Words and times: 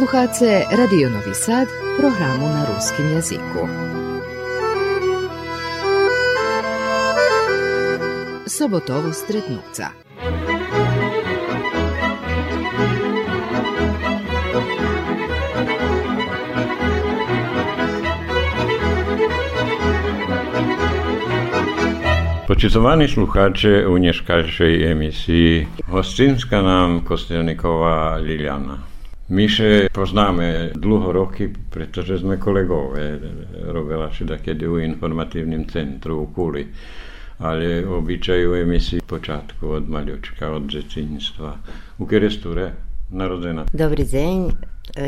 Slušate 0.00 0.64
Radio 0.76 1.10
Novi 1.10 1.34
Sad, 1.34 1.68
programu 1.98 2.46
na 2.48 2.66
ruskim 2.74 3.08
jeziku. 3.08 3.68
Sobotovo 8.46 9.12
stretnuca. 9.12 9.86
Počitovaní 22.46 23.08
slucháče 23.08 23.86
u 23.88 23.98
dneškajšej 23.98 24.90
emisii 24.92 25.66
hostinska 25.86 26.62
nám 26.62 27.04
Kostelníková 27.04 28.16
Liliana. 28.16 28.89
Mi 29.30 29.48
se 29.48 29.88
poznamy 29.92 30.70
długo 30.74 31.12
roki, 31.12 31.48
przecież 31.70 32.20
jsme 32.20 32.36
kolegowie. 32.36 33.18
Robila 33.62 34.12
się 34.12 34.24
kiedy 34.44 34.70
u 34.70 34.78
informativnim 34.78 35.66
centru 35.66 36.22
u 36.22 36.26
Kuli. 36.26 36.66
Ale 37.38 37.88
običajujemy 37.88 38.80
si 38.80 39.00
początku 39.02 39.72
od 39.72 39.88
maluczka, 39.88 40.52
od 40.52 40.66
dzieciństwa. 40.66 41.58
U 41.98 42.06
kiedy 42.06 42.28
narodzena? 43.10 43.64
Dobry 43.74 44.06
dzień. 44.06 44.52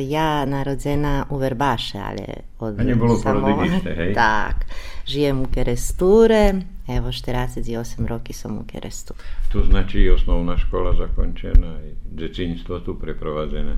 Ja 0.09 0.47
narodzena 0.47 1.27
u 1.29 1.39
Werbasze, 1.39 2.03
ale 2.03 2.43
od 2.62 2.80
A 2.80 2.84
nebolo 2.84 3.16
samo... 3.16 3.64
hej? 3.84 4.14
Tak, 4.25 4.67
žijem 5.06 5.41
u 5.41 5.47
Keresture, 5.55 6.55
Evo 6.89 7.09
48 7.09 8.06
roky 8.06 8.33
som 8.33 8.59
u 8.59 8.64
Kerestu. 8.67 9.14
To 9.53 9.62
znači 9.70 10.11
osnovna 10.11 10.59
škola 10.59 10.95
zakončena 10.97 11.77
i 11.86 12.17
djetinjstvo 12.17 12.78
tu 12.78 12.98
preprovadené. 12.98 13.77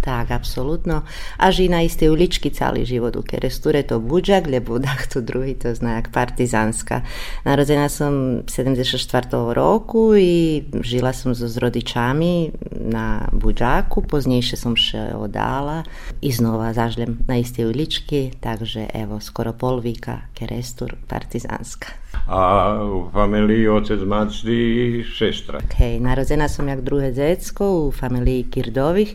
Tak, 0.00 0.30
apsolutno. 0.30 1.02
A 1.36 1.50
žina 1.50 1.82
iste 1.82 2.10
ulički 2.10 2.50
cali 2.50 2.84
život 2.84 3.16
u 3.16 3.22
Keresture, 3.22 3.82
to 3.82 4.00
Buđak, 4.00 4.46
lje 4.46 4.60
Budak, 4.60 5.06
to 5.12 5.20
drugi, 5.20 5.54
to 5.54 5.74
znak 5.74 6.08
partizanska. 6.12 7.00
Narodzena 7.44 7.88
sam 7.88 8.14
74. 8.14 9.52
roku 9.52 10.16
i 10.16 10.62
žila 10.82 11.12
sam 11.12 11.34
s 11.34 11.56
rodičami 11.56 12.50
na 12.70 13.28
Buđaku, 13.32 14.02
poznejšie 14.02 14.56
som 14.56 14.76
še 14.76 15.10
odala 15.14 15.82
i 16.20 16.32
znova 16.32 16.72
zažljem 16.72 17.18
na 17.28 17.36
iste 17.36 17.66
ulički, 17.66 18.23
takže 18.40 18.88
evo, 18.94 19.20
skoro 19.20 19.52
pol 19.52 19.80
vika 19.80 20.20
Kerestur 20.34 20.96
partizanska 21.08 22.04
a 22.26 22.74
u 22.84 23.10
familiji 23.12 23.68
otec, 23.68 24.00
mać 24.00 24.44
i 24.44 25.04
sestra. 25.18 25.60
Hej, 25.76 26.00
narodzena 26.00 26.48
som 26.48 26.68
jak 26.68 26.80
druhé 26.80 27.12
dzecko 27.12 27.70
u 27.70 27.92
familiji 27.92 28.44
Kirdovih. 28.44 29.14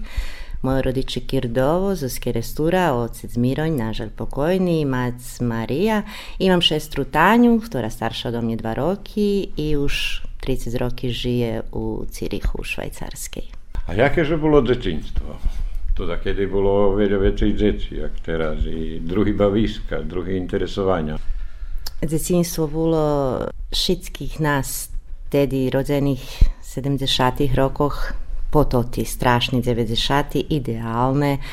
Moje 0.62 0.82
rodiče 0.82 1.20
Kirdovo, 1.20 1.96
zo 1.96 2.10
Skerestura, 2.10 2.94
otec 2.94 3.36
Mironj, 3.36 3.78
nažal 3.78 4.10
pokojný, 4.16 4.86
mac 4.86 5.40
Marija. 5.42 6.04
Imam 6.40 6.62
šestru 6.62 7.06
Tanju, 7.06 7.62
ktorá 7.64 7.90
starša 7.90 8.30
od 8.30 8.44
mne 8.44 8.58
dva 8.60 8.74
roky 8.76 9.48
i 9.56 9.78
už 9.78 10.22
30 10.44 10.78
roky 10.78 11.10
žije 11.10 11.62
u 11.72 12.06
Cirichu, 12.12 12.60
u 12.60 12.64
Švajcarskej. 12.64 13.48
A 13.88 13.94
jaké 13.94 14.26
že 14.26 14.38
bolo 14.38 14.62
detinstvo? 14.62 15.40
To 16.00 16.08
zakedy 16.08 16.48
bolo 16.48 16.96
veľa 16.96 17.20
väčších 17.20 17.54
detí, 17.60 18.00
jak 18.00 18.16
teraz. 18.24 18.64
I 18.64 19.04
druhý 19.04 19.36
bavíska, 19.36 20.00
druhý 20.08 20.40
interesovania. 20.40 21.20
Dzieciństwo 22.00 22.72
bolo 22.72 23.04
všetkých 23.76 24.40
nás 24.40 24.96
tedy 25.28 25.68
rodených 25.68 26.24
v 26.64 26.68
70. 27.04 27.04
rokoch 27.52 28.16
pototi, 28.48 29.04
strašni 29.04 29.60
90. 29.60 30.40
idealne. 30.48 31.44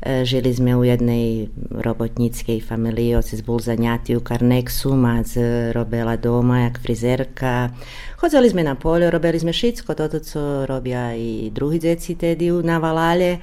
E, 0.00 0.24
žili 0.24 0.48
sme 0.56 0.72
u 0.72 0.88
jednej 0.88 1.52
robotníckej 1.68 2.64
familiji, 2.64 3.12
otec 3.12 3.44
bol 3.44 3.60
zanjati 3.60 4.16
u 4.16 4.24
Karneksu, 4.24 4.96
maz 4.96 5.36
e, 5.36 5.68
robela 5.76 6.16
doma, 6.16 6.64
jak 6.72 6.80
frizerka. 6.80 7.76
Hodzali 8.24 8.48
sme 8.48 8.64
na 8.64 8.72
polje, 8.72 9.12
robili 9.12 9.36
sme 9.36 9.52
šitsko, 9.52 9.92
toto 9.92 10.16
co 10.24 10.64
robia 10.64 11.12
i 11.12 11.52
drugi 11.52 11.76
djeci 11.76 12.16
tedi 12.16 12.48
u 12.48 12.64
Navalalje. 12.64 13.36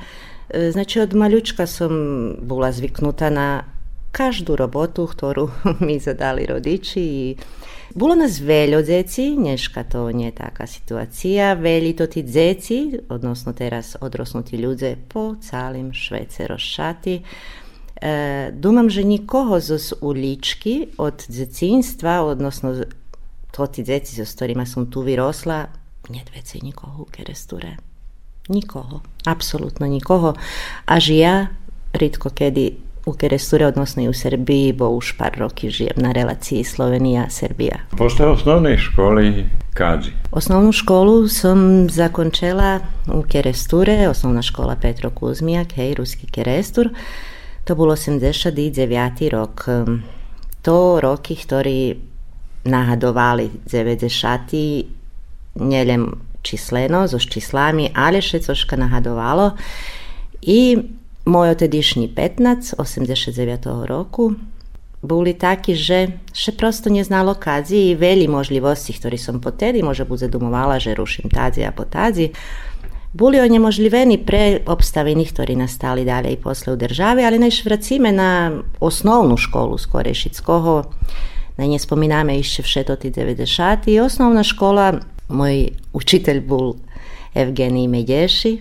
E, 0.50 0.72
znači 0.72 1.00
od 1.00 1.16
maljučka 1.16 1.68
sam 1.68 1.92
bila 2.42 2.72
zviknuta 2.72 3.30
na 3.30 3.64
každu 4.12 4.56
robotu, 4.56 5.08
ktoru 5.08 5.50
mi 5.86 6.00
zadali 6.00 6.46
rodiči 6.46 7.02
i 7.02 7.36
Bulo 7.96 8.16
nas 8.16 8.40
veljo 8.40 8.82
djeci, 8.82 9.36
nješka 9.38 9.84
to 9.84 10.12
nje 10.12 10.32
taka 10.32 10.68
situacija, 10.68 11.54
velji 11.54 11.96
to 11.96 12.08
ti 12.08 12.24
dzeci, 12.24 13.00
odnosno 13.10 13.54
teraz 13.54 13.96
odrosnuti 14.02 14.56
ljudze 14.56 14.96
po 15.08 15.36
calim 15.42 15.94
Švece 15.94 16.48
rošati. 16.48 17.22
E, 18.02 18.52
dumam, 18.54 18.90
že 18.90 19.04
nikoho 19.04 19.60
zos 19.60 19.94
ulički 20.02 20.88
od 20.98 21.26
djecinstva, 21.28 22.22
odnosno 22.22 22.84
to 23.52 23.68
ti 23.68 23.84
djeci 23.84 24.26
s 24.26 24.36
ktorima 24.36 24.66
som 24.66 24.92
tu 24.92 25.02
vyrosla, 25.02 25.66
nje 26.10 26.22
dvece 26.32 26.58
nikoho 26.62 27.02
u 27.02 27.06
keresture. 27.06 27.78
Nikoho 28.48 29.02
apsolutno 29.30 29.88
nikoho. 29.88 30.34
Až 30.86 31.10
ja, 31.10 31.48
ritko 31.94 32.30
kedy 32.30 32.90
u 33.06 33.14
Keresture, 33.14 33.68
odnosno 33.68 34.04
i 34.04 34.08
u 34.08 34.14
Srbiji, 34.14 34.74
bo 34.74 34.90
už 34.90 35.18
par 35.18 35.32
roki 35.38 35.70
žijem 35.70 35.96
na 35.96 36.12
relaciji 36.12 36.64
Slovenija-Srbija. 36.64 37.78
Posle 37.98 38.26
osnovnej 38.26 38.78
školi 38.78 39.46
Kadzi? 39.74 40.12
Osnovnu 40.32 40.72
školu 40.72 41.28
som 41.28 41.90
zakončila 41.90 42.80
u 43.14 43.24
Keresture, 43.24 44.10
osnovna 44.10 44.42
škola 44.42 44.76
Petro 44.76 45.10
Kuzmijak, 45.10 45.74
hej, 45.74 45.94
ruski 45.94 46.28
Kerestur. 46.28 46.90
To 47.64 47.76
bolo 47.76 47.96
89. 47.96 49.30
rok. 49.30 49.66
To 50.62 51.00
roky, 51.00 51.36
ktorí 51.36 51.96
nahadovali 52.66 53.50
90. 53.66 54.84
Neviem 55.56 56.29
čisleno, 56.42 57.08
so 57.08 57.20
čislami, 57.20 57.92
ale 57.96 58.22
všetko 58.22 58.76
nahadovalo. 58.76 59.58
I 60.42 60.78
Moj 61.26 61.50
otedišnji 61.50 62.10
15, 62.16 62.74
89. 62.78 63.86
roku, 63.86 64.34
boli 65.02 65.34
taki, 65.34 65.76
že 65.76 66.20
še 66.34 66.52
prosto 66.58 66.90
nie 66.90 67.04
znalo 67.04 67.36
kadzi 67.38 67.92
i 67.92 67.96
veli 67.96 68.28
možljivosti, 68.28 68.94
ktorý 68.98 69.18
som 69.18 69.38
potedi 69.40 69.84
može 69.84 70.06
bude 70.06 70.26
zadumovala, 70.26 70.80
že 70.80 70.98
rušim 70.98 71.30
tadzi 71.30 71.64
a 71.64 71.72
potadzi. 71.72 72.32
Boli 73.14 73.40
onemožljiveni 73.40 74.18
pre 74.26 74.62
obstavini, 74.66 75.26
ktorí 75.26 75.56
nastali 75.56 76.06
dalje 76.06 76.34
i 76.34 76.42
posle 76.42 76.74
u 76.74 76.76
državi, 76.76 77.26
ali 77.26 77.40
najš 77.40 77.66
vracime 77.66 78.12
na 78.12 78.52
osnovnu 78.80 79.38
školu 79.38 79.78
Skorešickoho, 79.78 80.84
na 81.58 81.66
nje 81.66 81.80
spominame 81.80 82.40
išće 82.40 82.64
všetoti 82.64 83.12
90 83.12 83.90
i 83.90 84.00
osnovna 84.00 84.44
škola, 84.44 84.94
moj 85.30 85.70
učitelj 85.94 86.42
bol 86.42 86.76
Evgenij 87.34 87.88
Medješi, 87.88 88.54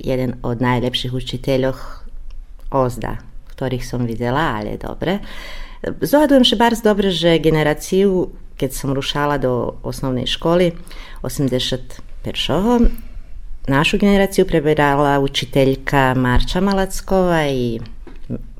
jeden 0.00 0.40
od 0.42 0.60
najlepších 0.60 1.12
učiteľov 1.12 1.76
ozda, 2.72 3.20
ktorých 3.56 3.84
som 3.84 4.04
videla, 4.08 4.60
ale 4.60 4.80
dobre. 4.80 5.20
Zohadujem 5.84 6.44
še 6.44 6.56
bardzo 6.56 6.82
dobre, 6.82 7.12
že 7.12 7.38
generáciu, 7.40 8.32
keď 8.56 8.70
som 8.72 8.96
rušala 8.96 9.36
do 9.36 9.76
osnovnej 9.84 10.24
školy 10.24 10.72
81. 11.20 12.00
Našu 13.66 13.94
generáciu 13.98 14.48
preberala 14.48 15.20
učiteľka 15.20 16.16
Marča 16.16 16.64
Malacková 16.64 17.50
i 17.50 17.76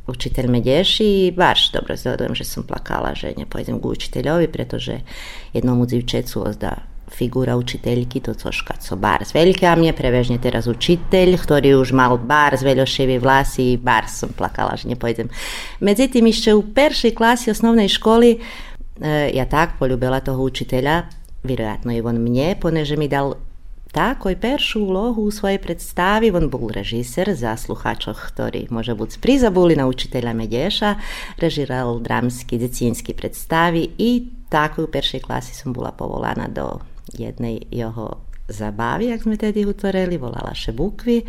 učiteľ 0.06 0.44
Medješi 0.50 1.30
i 1.30 1.34
baš 1.34 1.74
dobro 1.74 1.98
zohadujem, 1.98 2.34
že 2.38 2.46
som 2.46 2.62
plakala, 2.62 3.14
že 3.18 3.34
nepojdem 3.34 3.82
k 3.82 3.90
učiteľovi, 3.90 4.46
pretože 4.46 5.02
jednomu 5.50 5.86
dzivčecu 5.86 6.46
ozda 6.46 6.95
figura 7.08 7.56
učiteljki, 7.56 8.20
to 8.20 8.34
coś 8.34 8.60
kad 8.60 8.82
so 8.82 8.98
velika 9.34 9.76
mi 9.76 9.86
je 9.86 9.92
prevežnje 9.92 10.38
teraz 10.38 10.66
učitelj, 10.66 11.38
ktorý 11.38 11.74
už 11.80 11.92
mal 11.92 12.18
bar 12.18 12.56
zveľoševi 12.56 13.18
vlasi 13.18 13.72
i 13.72 13.76
bar 13.76 14.08
som 14.08 14.28
plakala, 14.28 14.76
že 14.76 14.88
ne 14.88 14.96
pojdem. 14.96 15.28
Međutim, 15.80 16.26
išće 16.26 16.54
u 16.54 16.62
peršoj 16.74 17.14
klasi 17.14 17.50
osnovnej 17.50 17.88
školi 17.88 18.40
e, 19.00 19.30
ja 19.34 19.44
tak 19.44 19.78
poljubila 19.78 20.20
toho 20.20 20.42
učitelja, 20.42 21.02
vjerojatno 21.44 21.92
i 21.92 22.00
on 22.00 22.16
mnje, 22.16 22.56
poneže 22.60 22.96
mi 22.96 23.08
dal 23.08 23.34
tako 23.92 24.30
i 24.30 24.36
peršu 24.36 24.80
ulogu 24.80 25.22
u 25.22 25.30
svoje 25.30 25.58
predstavi, 25.58 26.30
on 26.30 26.50
bol 26.50 26.68
režiser 26.68 27.34
za 27.34 27.56
sluhačoch, 27.56 28.28
ktorý 28.28 28.66
može 28.70 28.92
buď 28.94 29.10
sprizabuli 29.10 29.76
na 29.76 29.86
učitelja 29.86 30.32
Medješa, 30.32 30.94
režiral 31.38 32.00
dramski, 32.00 32.58
decinski 32.58 33.14
predstavi 33.14 33.88
i 33.98 34.28
tako 34.48 34.84
u 34.84 34.86
peršoj 34.92 35.20
klasi 35.20 35.54
sam 35.54 35.72
bila 35.72 35.92
povolana 35.92 36.48
do 36.48 36.95
jednej 37.12 37.60
jeho 37.70 38.20
zabavi, 38.48 39.10
jak 39.10 39.22
sme 39.22 39.36
tedy 39.36 39.66
utoreli, 39.66 40.18
volala 40.18 40.54
še 40.54 40.72
Bukvi 40.72 41.22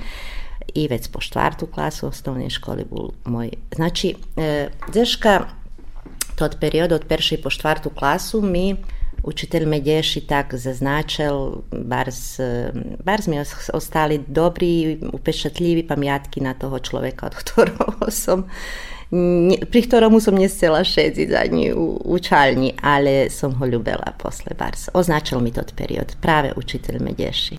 i 0.73 0.87
već 0.87 1.07
po 1.11 1.21
štvartu 1.21 1.67
klasu 1.67 2.07
osnovne 2.07 2.49
škole 2.49 2.85
bol 2.85 3.13
moj. 3.25 3.51
Znači, 3.75 4.15
e, 4.37 4.69
deška 4.93 5.47
tot 6.37 6.59
period 6.61 6.91
od 6.91 7.05
peršej 7.09 7.41
po 7.41 7.49
štvartu 7.49 7.89
klasu 7.89 8.41
mi 8.41 8.75
Učitelj 9.23 9.65
me 9.65 9.79
dješi 9.79 10.21
tak 10.21 10.55
zaznačil, 10.55 11.51
bars, 11.71 12.39
bars 13.03 13.27
mi 13.27 13.39
ostali 13.73 14.21
dobri, 14.27 14.99
upečatljivi 15.13 15.87
pamjatki 15.87 16.41
na 16.41 16.53
toho 16.53 16.79
človeka, 16.79 17.25
od 17.25 17.35
ktorého 17.41 18.11
som 18.11 18.45
pri 19.71 19.81
ktoromu 19.87 20.19
som 20.19 20.35
nestela 20.35 20.83
šedziť 20.83 21.29
ani 21.31 21.71
u, 21.71 21.99
učalni, 22.11 22.75
ale 22.81 23.31
som 23.31 23.55
ho 23.55 23.65
ľubela 23.65 24.13
posle 24.19 24.51
bars. 24.53 24.91
Označil 24.93 25.39
mi 25.39 25.51
tot 25.51 25.71
period, 25.73 26.15
práve 26.21 26.51
učiteľ 26.55 26.99
me 26.99 27.15
dješi. 27.15 27.56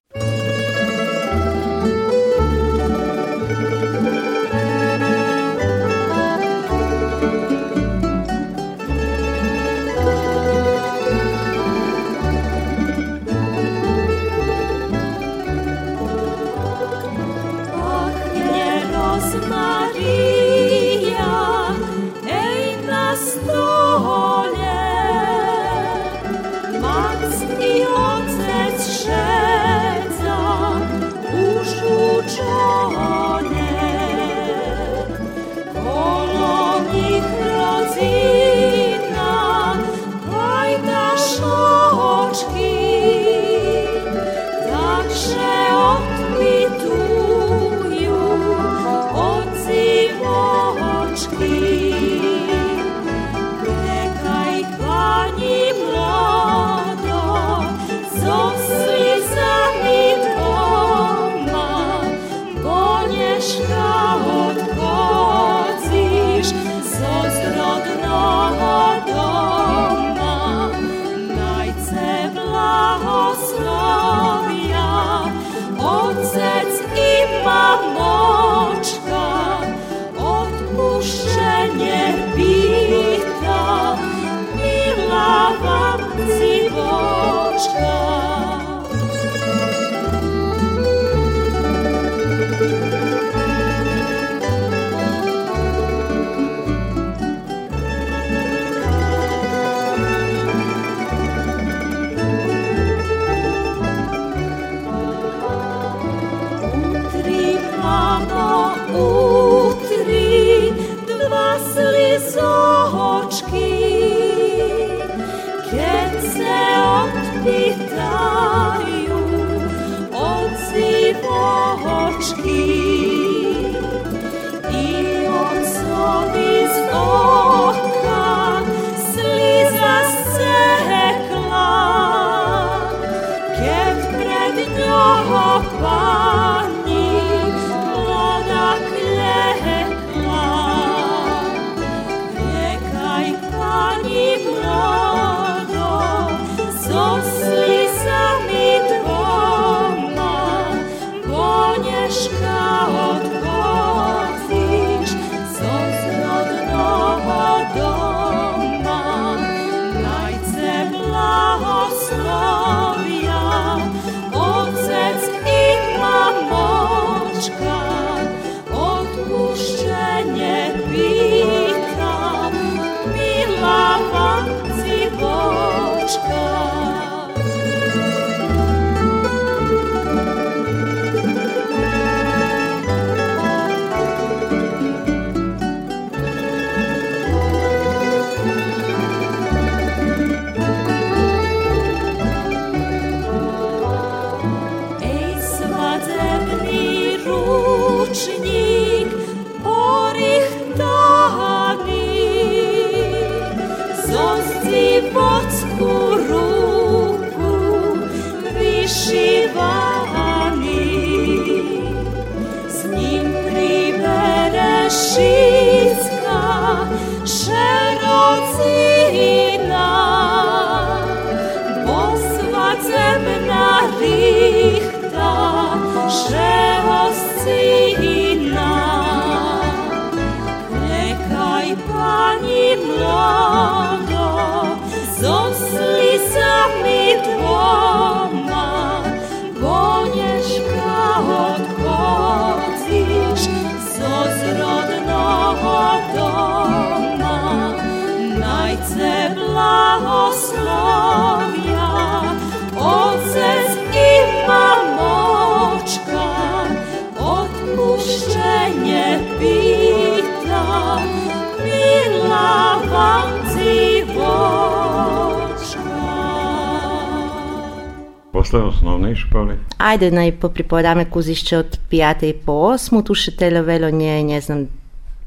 още 268.49 268.57
основни 268.57 269.17
школи? 269.17 269.57
Ajde 269.79 270.11
da 270.11 270.25
i 270.25 270.33
popripowiadamy 270.33 271.11
kuzišće 271.11 271.59
od 271.59 271.79
pijate 271.89 272.29
i 272.29 272.33
po 272.33 272.53
osmu, 272.53 273.03
tu 273.03 273.15
še 273.15 273.37
televelo 273.37 273.91
nje, 273.91 274.23
ne 274.25 274.41
znam, 274.41 274.67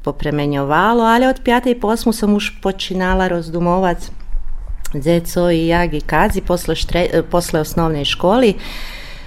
popremenjovalo, 0.02 1.04
ali 1.04 1.26
od 1.26 1.40
pijate 1.44 1.70
i 1.70 1.80
po 1.80 1.88
osmu 1.88 2.12
sam 2.12 2.34
už 2.34 2.50
počinala 2.62 3.28
rozdumovat 3.28 4.10
dzeco 4.94 5.50
i 5.50 5.66
jagi 5.66 6.00
kazi 6.00 6.40
posle, 6.40 6.74
štre, 6.74 7.22
posle 7.30 7.60
osnovne 7.60 8.04
školi. 8.04 8.54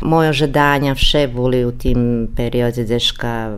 Moje 0.02 0.30
ožedanja 0.30 0.94
vše 0.94 1.28
boli 1.28 1.66
u 1.66 1.72
tim 1.72 2.28
periodi 2.36 2.84
deška 2.86 3.58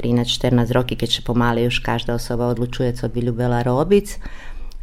13-14 0.00 0.52
mm, 0.52 0.72
roki, 0.72 0.96
kad 0.96 1.08
će 1.08 1.22
pomali 1.22 1.62
još 1.62 1.78
každa 1.78 2.14
osoba 2.14 2.46
odlučuje, 2.46 2.92
co 2.92 3.08
bi 3.08 3.20
ljubela 3.20 3.62
robiti. 3.62 4.18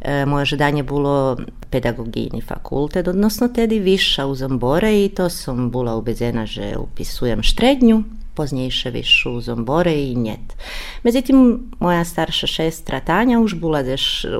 E, 0.04 0.26
moje 0.26 0.44
žadanje 0.44 0.82
bilo 0.82 1.36
pedagogijni 1.70 2.40
fakultet, 2.40 3.08
odnosno 3.08 3.48
tedy 3.48 3.78
viša 3.78 4.26
u 4.26 4.34
Zambore 4.34 5.04
i 5.04 5.08
to 5.08 5.30
sam 5.30 5.70
bila 5.70 5.96
ubezena, 5.96 6.46
že 6.46 6.74
upisujem 6.76 7.42
štrednju, 7.42 8.02
poznejšie 8.34 8.90
višu 8.90 9.32
u 9.32 9.40
Zombore 9.40 9.94
i 9.94 10.14
njet. 10.14 10.56
Međutim, 11.02 11.60
moja 11.78 12.04
starša 12.04 12.46
šestra 12.46 13.00
Tanja 13.00 13.40
už 13.40 13.54
bila 13.54 13.84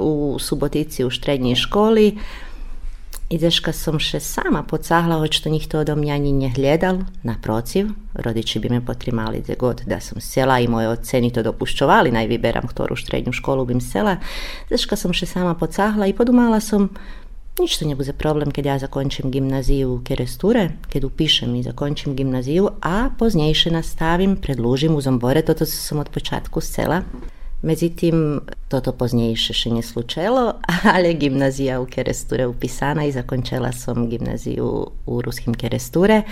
u 0.00 0.38
Subotici 0.38 1.04
u 1.04 1.10
štrednjej 1.10 1.54
školi, 1.54 2.18
Izaška 3.32 3.72
som 3.72 3.96
še 3.96 4.18
sama 4.20 4.60
pocahla, 4.68 5.16
pocahala, 5.16 5.42
to 5.42 5.48
njih 5.48 5.68
to 5.68 5.84
do 5.88 5.94
mnja 5.96 6.18
ni 6.18 6.32
nje 6.32 6.50
hljedal, 6.52 6.98
Naprociv, 7.22 7.88
rodići 8.14 8.58
bi 8.60 8.68
me 8.68 8.84
potrimali 8.86 9.40
gdje 9.40 9.56
god 9.56 9.80
da 9.86 10.00
sam 10.00 10.20
sela 10.20 10.58
i 10.60 10.68
moje 10.68 10.88
oceni 10.88 11.32
to 11.32 11.42
dopušćovali, 11.42 12.12
najviberam 12.12 12.66
ktoru 12.66 12.96
štrednju 12.96 13.32
školu 13.32 13.64
bim 13.64 13.80
sela. 13.80 14.16
Izaška 14.68 14.96
sam 14.96 15.12
še 15.12 15.26
sama 15.26 15.54
pocahla 15.54 16.06
i 16.06 16.12
podumala 16.12 16.60
sam 16.60 16.90
nič 17.58 17.78
to 17.78 17.88
ne 17.88 17.94
bude 17.94 18.12
problem 18.12 18.50
kad 18.50 18.66
ja 18.66 18.78
zakončim 18.78 19.30
gimnaziju 19.30 19.94
u 19.94 20.00
keresture, 20.04 20.68
kad 20.92 21.04
upišem 21.04 21.54
i 21.54 21.62
zakončim 21.62 22.16
gimnaziju, 22.16 22.68
a 22.82 23.10
poznjejše 23.18 23.70
nastavim, 23.70 24.36
predlužim 24.36 24.96
uzom 24.96 25.18
bore, 25.18 25.42
toto 25.42 25.66
sam 25.66 25.98
od 25.98 26.08
početku 26.08 26.60
sela. 26.60 27.02
Međutim, 27.62 28.40
toto 28.68 28.92
poznejšie 28.92 29.54
še 29.54 29.70
neslučelo, 29.70 30.54
ale 30.94 31.14
gimnazija 31.14 31.80
u 31.80 31.86
Keresture 31.86 32.46
upisana 32.46 33.04
i 33.04 33.12
zakončila 33.12 33.72
som 33.72 34.08
gimnaziju 34.08 34.86
u 35.06 35.22
ruskim 35.22 35.54
Keresture. 35.54 36.22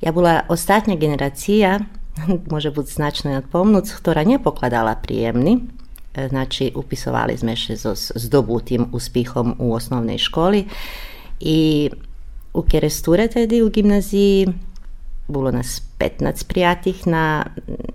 Ja 0.00 0.12
bola 0.12 0.40
ostatnia 0.48 0.96
generacija, 0.96 1.78
može 2.54 2.70
biti 2.70 2.92
značno 2.92 3.30
nadpomnúc, 3.30 3.92
ktorá 3.92 4.24
nepokladala 4.24 4.96
príjemný, 4.96 5.60
znači 6.28 6.72
upisovali 6.74 7.36
sme 7.36 7.54
še 7.56 7.76
so 7.76 7.94
zdobutým 7.94 8.90
úspechom 8.92 9.54
u 9.58 9.74
osnovnej 9.74 10.18
školi 10.18 10.64
i 11.40 11.90
u 12.54 12.62
Keresture 12.62 13.28
tedy 13.28 13.62
u 13.62 13.70
gimnaziji 13.70 14.48
bilo 15.30 15.50
nas 15.50 15.82
15 15.98 16.46
prijatih 16.48 17.06
na, 17.06 17.46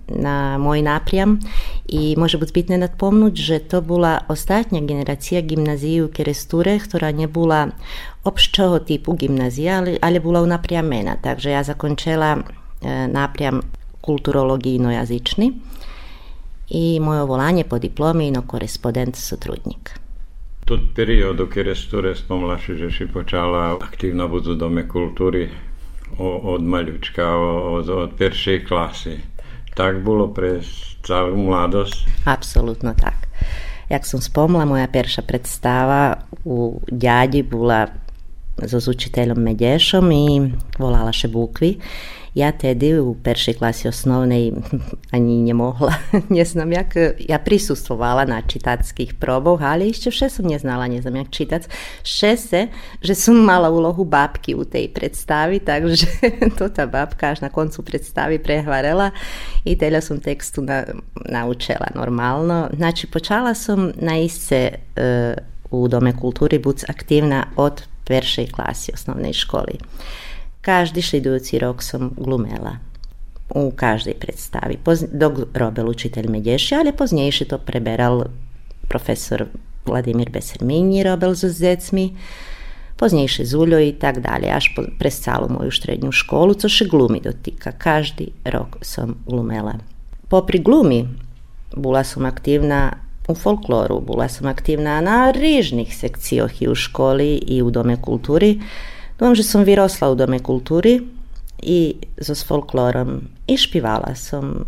na 0.08 0.58
moj 0.58 0.82
naprijam 0.82 1.40
i 1.88 2.14
može 2.18 2.38
biti 2.38 2.52
bitno 2.52 2.76
nadpomnuti, 2.76 3.42
že 3.42 3.58
to 3.58 3.80
bila 3.80 4.18
ostatnja 4.28 4.80
generacija 4.80 5.40
gimnaziju, 5.40 6.08
kjer 6.08 6.28
je 6.28 6.34
sture, 6.34 6.78
ktorá 6.78 7.10
nie 7.12 7.28
była 7.28 7.70
opščeho 8.24 8.78
typu 8.78 9.14
gimnazija, 9.14 9.78
ali, 9.78 9.98
ali 10.02 10.20
bila 10.20 10.42
unaprijamena. 10.42 11.16
Takže 11.22 11.50
ja 11.50 11.62
zakončela 11.62 12.36
e, 12.36 13.08
naprijam 13.08 13.60
kulturologijno-jazični 14.00 15.52
i 16.70 17.00
moje 17.00 17.24
volanje 17.24 17.64
po 17.64 17.78
diplomi 17.78 18.28
ino 18.28 18.42
korespondent 18.42 19.16
sotrudnik. 19.16 19.90
Tudi 20.64 20.82
period, 20.94 21.40
kjer 21.52 21.76
spomlaši, 22.16 22.74
že 22.74 22.90
si 22.90 23.06
počala 23.06 23.78
aktivno 23.80 24.28
budu 24.28 24.54
dome 24.54 24.88
kulturi, 24.88 25.48
od 26.20 26.62
maľučka, 26.64 27.24
od, 27.80 27.86
od 27.88 28.10
prvej 28.16 28.64
klasy. 28.64 29.20
Tak 29.76 30.00
bolo 30.00 30.32
pre 30.32 30.64
celú 31.04 31.36
mladosť? 31.36 32.24
Absolutno 32.24 32.96
tak. 32.96 33.28
Jak 33.86 34.02
som 34.02 34.18
spomla, 34.18 34.66
moja 34.66 34.88
perša 34.90 35.22
predstava 35.22 36.26
u 36.42 36.82
ďadi 36.90 37.46
bola 37.46 37.86
so 38.56 38.80
učiteľom 38.80 39.36
Medešom 39.36 40.08
i 40.10 40.48
volala 40.80 41.12
še 41.12 41.28
bukvi 41.28 41.76
ja 42.36 42.52
tedy 42.52 43.00
u 43.00 43.16
peršej 43.16 43.56
klasi 43.56 43.88
osnovnej 43.88 44.52
ani 45.16 45.40
nemohla, 45.40 45.96
neznam 46.28 46.68
jak, 46.72 47.16
ja 47.16 47.40
prisustvovala 47.40 48.28
na 48.28 48.44
čitackých 48.44 49.16
proboch, 49.16 49.64
ale 49.64 49.88
ešte 49.88 50.12
vše 50.12 50.28
som 50.28 50.44
neznala, 50.44 50.84
neznam 50.84 51.16
jak 51.16 51.32
čítať. 51.32 51.62
Šese, 52.04 52.68
že 53.00 53.14
som 53.16 53.40
mala 53.40 53.72
úlohu 53.72 54.04
babky 54.04 54.52
u 54.52 54.68
tej 54.68 54.92
predstavy, 54.92 55.64
takže 55.64 56.28
to 56.60 56.68
tá 56.68 56.84
babka 56.84 57.32
až 57.32 57.40
na 57.40 57.48
koncu 57.48 57.80
predstavy 57.80 58.36
prehvarela 58.36 59.16
i 59.64 59.72
teda 59.72 60.04
som 60.04 60.20
textu 60.20 60.60
na, 60.60 60.84
naučila 61.24 61.88
normálno. 61.96 62.68
Znači, 62.76 63.08
počala 63.08 63.56
som 63.56 63.96
na 63.96 64.20
isce 64.20 64.76
uh, 64.76 65.32
u 65.72 65.88
Dome 65.88 66.12
kultúry 66.12 66.60
buď 66.60 66.84
aktívna 66.92 67.48
od 67.56 67.80
peršej 68.04 68.52
klasy 68.52 68.92
osnovnej 68.92 69.32
školy. 69.32 69.80
každi 70.66 71.02
rok 71.58 71.82
som 71.82 72.10
glumela. 72.16 72.78
U 73.54 73.70
každej 73.70 74.14
predstavi. 74.18 74.78
Dok 75.12 75.54
robel 75.54 75.88
učitelj 75.88 76.26
Medješi, 76.28 76.74
ali 76.74 76.92
poznijejši 76.92 77.44
to 77.44 77.58
preberal 77.58 78.24
profesor 78.88 79.46
Vladimir 79.86 80.30
Beserminji 80.30 81.02
robil 81.02 81.34
za 81.34 81.48
zecmi, 81.48 82.16
poznijejši 82.96 83.44
Zuljo 83.44 83.80
i 83.80 83.92
tak 83.92 84.18
dalje, 84.18 84.50
až 84.50 84.72
po, 84.76 84.82
prestalo 84.98 85.48
moju 85.48 85.70
srednju 85.70 86.12
školu, 86.12 86.54
co 86.54 86.68
še 86.68 86.88
glumi 86.90 87.20
dotika. 87.20 87.72
Každi 87.72 88.32
rok 88.44 88.78
sam 88.82 89.14
glumela. 89.26 89.76
Popri 90.28 90.58
glumi 90.58 91.04
bula 91.76 92.04
sam 92.04 92.26
aktivna 92.26 92.96
u 93.28 93.34
folkloru, 93.34 94.00
bula 94.00 94.28
sam 94.28 94.46
aktivna 94.46 95.00
na 95.00 95.30
rižnih 95.30 95.96
sekcijoh 95.96 96.62
i 96.62 96.68
u 96.68 96.74
školi 96.74 97.34
i 97.46 97.62
u 97.62 97.70
dome 97.70 97.96
kulturi, 98.02 98.58
Dąży 99.18 99.42
som 99.42 99.64
wyrosła 99.64 100.10
u 100.10 100.16
dome 100.16 100.40
kultury 100.40 101.00
i 101.62 101.94
z 102.18 102.42
folklorem 102.42 103.28
i 103.48 103.58
śpiewała 103.58 104.14
som 104.14 104.64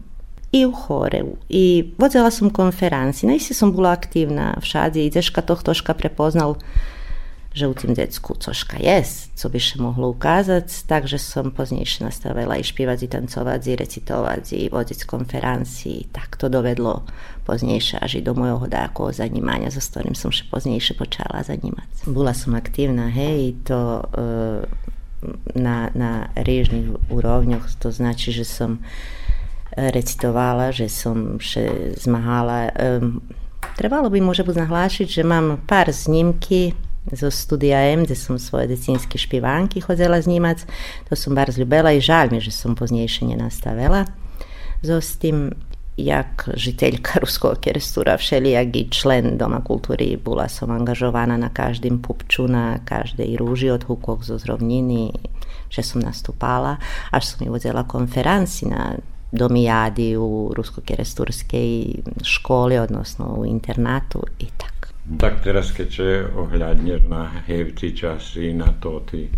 i 0.52 0.67
u 0.67 0.73
choreu 0.73 1.37
i 1.49 1.95
vodzela 1.99 2.31
som 2.31 2.50
konferanci. 2.50 3.26
Najsi 3.26 3.55
som 3.55 3.73
bila 3.73 3.90
aktivna 3.90 4.59
wszadzie 4.61 5.05
i 5.05 5.11
deška 5.11 5.43
tohtoška 5.43 5.95
prepoznal 5.95 6.55
prepoznał 6.55 6.57
že 7.59 7.67
u 7.67 7.75
tým 7.75 7.99
decku 7.99 8.38
coška 8.38 8.79
jest, 8.79 9.35
co 9.35 9.50
by 9.50 9.59
še 9.59 9.83
mohlo 9.83 10.15
ukázať, 10.15 10.87
takže 10.87 11.19
som 11.19 11.50
poznejšie 11.50 12.07
nastavila 12.07 12.55
i 12.55 12.62
špívať, 12.62 12.99
i 13.03 13.09
tancovať, 13.11 13.61
i 13.67 13.75
recitovať, 13.75 14.45
i 14.55 14.62
vodiť 14.71 15.03
konferencii. 15.03 16.15
Tak 16.15 16.38
to 16.38 16.47
dovedlo 16.47 17.03
poznejšie 17.43 17.99
až 17.99 18.23
i 18.23 18.23
do 18.23 18.38
mojho 18.38 18.71
dákoho 18.71 19.11
zanimania, 19.11 19.75
so 19.75 19.83
ktorým 19.83 20.15
som 20.15 20.31
še 20.31 20.47
poznejšie 20.47 20.95
počala 20.95 21.43
zanimať. 21.43 22.07
Bola 22.07 22.31
som 22.38 22.55
aktívna, 22.55 23.11
hej, 23.11 23.59
to 23.67 24.07
e, 24.07 24.62
na, 25.59 25.91
na 25.99 26.31
riežnych 26.38 27.11
úrovňoch, 27.11 27.67
to 27.83 27.91
znači, 27.91 28.31
že 28.31 28.47
som 28.47 28.79
recitovala, 29.79 30.75
že 30.75 30.91
som 30.91 31.38
še 31.38 31.95
zmahala. 31.99 32.75
Trebalo 33.79 34.11
by 34.11 34.19
byť 34.19 34.57
nahlášiť, 34.67 35.07
že 35.07 35.23
mám 35.23 35.62
pár 35.62 35.95
snímky 35.95 36.75
z 37.12 37.31
studia 37.31 37.93
M, 37.93 38.05
gdje 38.05 38.17
sam 38.17 38.38
svoje 38.38 38.67
decinske 38.67 39.19
špivanki 39.19 39.81
hozela 39.81 40.21
znimac, 40.23 40.59
to 41.09 41.17
sam 41.17 41.35
bar 41.35 41.50
zljubela 41.50 41.93
i 41.93 42.00
žal 42.00 42.29
mi, 42.31 42.41
že 42.41 42.50
sam 42.50 42.77
poznjejše 42.77 43.25
nje 43.25 43.37
nastavila. 43.37 44.05
Zostim, 44.83 45.50
jak 45.99 46.49
žiteljka 46.55 47.19
ruskog 47.23 47.59
restura 47.67 48.17
všelijak 48.17 48.77
i 48.77 48.88
člen 48.91 49.38
Doma 49.38 49.61
kulturi 49.65 50.19
bula 50.25 50.49
sam 50.49 50.71
angažovana 50.71 51.37
na 51.37 51.49
každim 51.49 52.03
pupču, 52.03 52.49
na 52.49 52.79
každe 52.85 53.25
i 53.25 53.37
ruži 53.37 53.71
od 53.71 53.85
hukog 53.85 54.25
zozrovnjini, 54.25 55.12
že 55.71 55.83
som 55.83 56.00
nastupala, 56.00 56.77
až 57.11 57.27
sam 57.27 57.47
i 57.47 57.50
uzela 57.50 57.85
konferanci 57.85 58.67
na 58.67 58.95
domijadi 59.33 60.17
u 60.17 60.53
rusko-keresturske 60.57 61.85
školi, 62.23 62.79
odnosno 62.79 63.35
u 63.38 63.47
internatu 63.47 64.23
i 64.38 64.47
tako. 64.57 64.77
Tak 65.09 65.41
teraz, 65.41 65.73
keď 65.73 65.88
sa 65.88 66.09
ohľadneš 66.37 67.09
na 67.09 67.41
hevci 67.49 67.97
časy, 67.97 68.53
na 68.53 68.77
to, 68.77 69.00
ty 69.09 69.33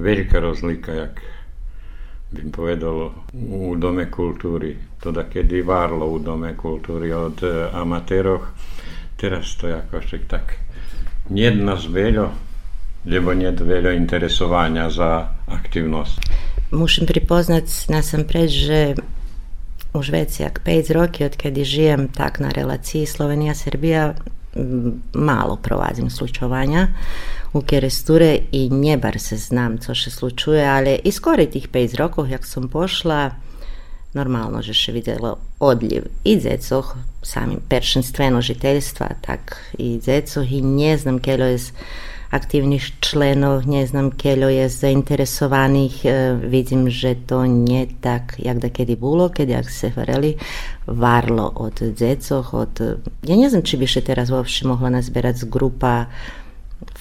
veľká 0.00 0.40
rozlika, 0.40 0.96
jak 0.96 1.20
bym 2.32 2.48
povedal, 2.48 3.12
u 3.36 3.76
Dome 3.76 4.08
kultúry. 4.08 4.96
Teda 4.96 5.28
kedy 5.28 5.60
várlo 5.60 6.08
u 6.08 6.18
Dome 6.24 6.56
kultúry 6.56 7.12
od 7.12 7.36
e, 7.44 7.68
amatéroch, 7.68 8.48
teraz 9.20 9.60
to 9.60 9.68
ako 9.68 10.00
však 10.00 10.22
tak 10.24 10.56
nie 11.28 11.52
nás 11.52 11.84
veľa, 11.84 12.32
lebo 13.04 13.36
nie 13.36 13.52
veľa 13.52 13.92
interesovania 13.92 14.88
za 14.88 15.36
aktivnosť. 15.52 16.16
Musím 16.70 17.04
pripoznať 17.04 17.90
nasempred, 17.90 18.48
že 18.48 18.94
už 19.90 20.06
veci 20.14 20.46
jak 20.46 20.62
5 20.62 20.96
roky, 20.96 21.26
odkedy 21.26 21.66
žijem 21.66 22.06
tak 22.06 22.38
na 22.38 22.54
relácii 22.54 23.02
Slovenia-Serbia, 23.10 24.14
malo 25.14 25.56
provazim 25.56 26.10
slučovanja 26.10 26.88
u 27.52 27.60
keresture 27.60 28.38
i 28.52 28.68
nje 28.70 28.96
bar 28.96 29.18
se 29.18 29.36
znam, 29.36 29.78
co 29.78 29.94
se 29.94 30.10
slučuje, 30.10 30.68
ali 30.68 30.98
i 31.04 31.12
skoro 31.12 31.46
tih 31.46 31.68
5 31.68 31.96
rokov 31.96 32.30
jak 32.30 32.46
sam 32.46 32.68
pošla, 32.68 33.30
normalno, 34.12 34.62
že 34.62 34.74
še 34.74 34.92
vidjela 34.92 35.36
odliv 35.60 36.06
i 36.24 36.36
dzecoh, 36.40 36.96
samim 37.22 37.60
peršenstveno 37.68 38.40
žiteljstva, 38.42 39.08
tak 39.20 39.56
i 39.78 40.00
zecoh 40.02 40.52
i 40.52 40.60
nje 40.60 40.96
znam, 40.98 41.18
kjelo 41.18 41.44
je 41.44 41.58
aktívnych 42.30 43.02
členov, 43.02 43.66
neznam, 43.66 44.14
keľo 44.14 44.46
je 44.54 44.70
zainteresovaných, 44.70 45.96
e, 46.06 46.10
vidím, 46.38 46.86
že 46.86 47.18
to 47.26 47.42
nie 47.42 47.90
tak, 47.98 48.38
jak 48.38 48.62
da 48.62 48.70
kedy 48.70 48.94
bolo, 48.94 49.34
keď, 49.34 49.66
ak 49.66 49.66
se 49.66 49.90
hovorili, 49.90 50.38
varlo 50.86 51.50
od 51.58 51.82
dzecoch, 51.82 52.54
od... 52.54 53.02
Ja 53.26 53.34
neznam, 53.34 53.66
či 53.66 53.74
by 53.74 53.86
še 53.90 54.06
teraz 54.06 54.30
uopšte 54.30 54.70
mohla 54.70 54.94
nazberať 54.94 55.42
z 55.42 55.44
grupa 55.50 56.06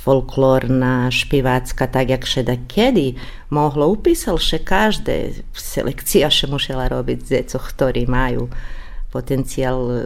folklorná, 0.01 1.13
špivácka, 1.13 1.85
tak 1.85 2.09
jak 2.09 2.25
še 2.25 2.41
da 2.43 2.57
kedy 2.57 3.13
mohlo, 3.53 3.85
upísal 3.85 4.41
še 4.41 4.65
každé 4.65 5.45
selekcia 5.53 6.33
še 6.33 6.49
musela 6.49 6.89
robiť 6.89 7.21
dzecoch, 7.21 7.69
ktorí 7.77 8.09
majú 8.09 8.49
potenciál, 9.13 9.77
e, 9.93 10.01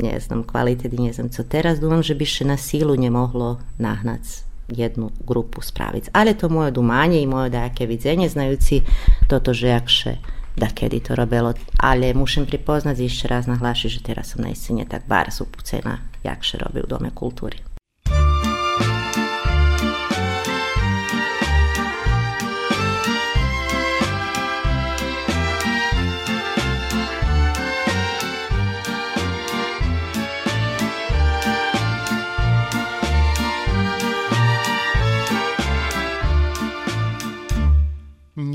ne 0.00 0.16
znam, 0.16 0.48
kvalitety, 0.48 0.96
ne 0.96 1.12
znam 1.12 1.28
co 1.28 1.44
teraz, 1.44 1.76
dúfam, 1.76 2.00
že 2.00 2.16
by 2.16 2.24
še 2.24 2.48
na 2.48 2.56
sílu 2.56 2.96
nemohlo 2.96 3.60
nahnať 3.76 4.48
jednu 4.68 5.10
grupu 5.26 5.62
spravic. 5.62 6.08
Ali 6.12 6.34
to 6.34 6.48
moje 6.48 6.70
dumanje 6.70 7.20
i 7.20 7.26
moje 7.26 7.50
dajake 7.50 7.86
vidjenje, 7.86 8.28
znajući 8.28 8.80
to 9.28 9.40
to 9.40 9.54
žejakše 9.54 10.16
da 10.56 10.66
kedi 10.74 11.00
to 11.00 11.14
robelo, 11.14 11.54
ali 11.76 12.14
mušim 12.14 12.46
pripoznat 12.46 12.98
išće 12.98 13.28
raz 13.28 13.46
glaši 13.58 13.88
že 13.88 14.02
teraz 14.02 14.26
sam 14.26 14.44
na 14.44 14.50
istinje 14.50 14.84
tak 14.84 15.02
bar 15.06 15.30
su 15.30 15.44
pucena 15.44 15.98
jakše 16.24 16.58
robi 16.58 16.80
u 16.80 16.86
dome 16.86 17.10
kulturi. 17.14 17.71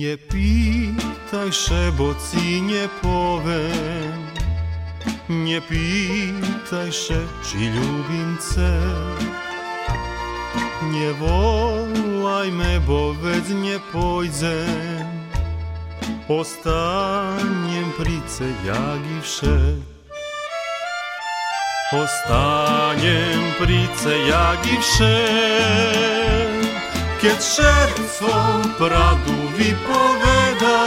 Nje 0.08 0.18
pitaj 0.18 1.52
šebocinje 1.52 2.90
nie 5.30 5.62
Nje 5.62 6.92
się, 6.92 7.20
czy 7.44 7.58
lubim 7.58 8.38
cię. 8.40 8.72
Nje 10.92 11.14
volaj 11.14 12.52
me 12.52 12.80
bovec 12.80 13.50
nie 13.50 13.80
pójdę, 13.92 14.66
Ostanjem 16.28 17.92
price 17.98 18.46
jak 18.66 19.02
i 19.18 19.22
wsze. 19.22 19.60
Ostanjem 21.92 23.42
price 23.60 24.20
jagiše. 24.20 26.57
Keď 27.17 27.39
šercom 27.41 28.77
pravdu 28.77 29.33
vypoveda, 29.57 30.81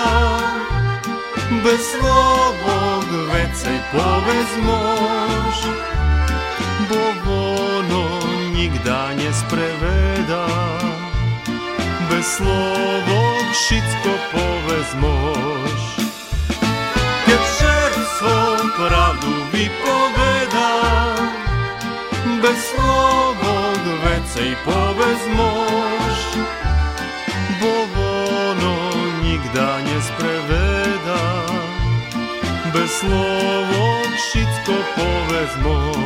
bez 1.59 1.83
slovog 1.91 3.07
vece 3.35 3.75
povez 3.91 4.51
mož, 4.63 5.59
bo 6.87 7.03
ono 7.27 8.07
nikda 8.55 9.11
ne 9.19 9.31
spreveda. 9.35 10.47
Bez 12.07 12.39
slovog 12.39 13.45
šitsko 13.51 14.13
povez 14.31 14.89
mož. 15.03 15.83
Keď 17.27 17.43
šercom 17.59 18.71
pravdu 18.79 19.35
vypoveda, 19.51 20.73
bez 22.39 22.59
slovog 22.71 23.83
vece 24.07 24.55
povez 24.63 25.23
mož, 25.35 26.00
nikda 29.51 29.81
nie 29.81 30.03
spreveda, 30.03 31.47
bez 32.73 32.91
slovom 32.91 34.13
šitko 34.33 34.73
povezmo 34.97 36.00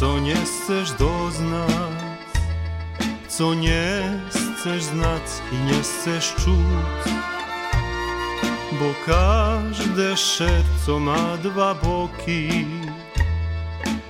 co 0.00 0.20
nechceš 0.20 0.90
doznať, 0.98 2.30
co 3.28 3.54
nie 3.54 4.20
chcesz 4.30 4.82
znać 4.84 5.22
i 5.52 5.56
nie 5.56 5.82
chcesz 5.82 6.34
czuć. 6.34 7.12
Bo 8.72 8.94
każde 9.06 10.16
serce 10.16 11.00
ma 11.00 11.36
dwa 11.42 11.74
boki 11.74 12.66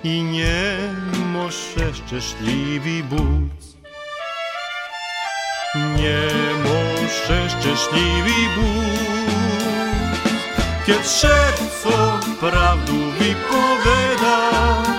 i 0.04 0.22
nie 0.22 0.76
może 1.32 1.94
szczęśliwy 1.94 3.02
być. 3.02 3.62
Nie 5.74 6.28
może 6.64 7.50
szczęśliwy 7.50 8.38
być, 8.56 9.32
kiedy 10.86 11.04
serce 11.04 12.18
prawdu 12.40 12.92
wypowiada, 13.18 14.91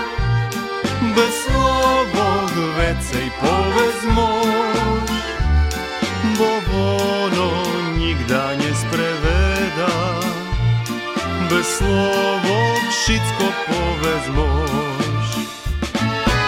słowo 11.64 12.56
wszystko 12.90 13.44
powiesz 13.66 14.28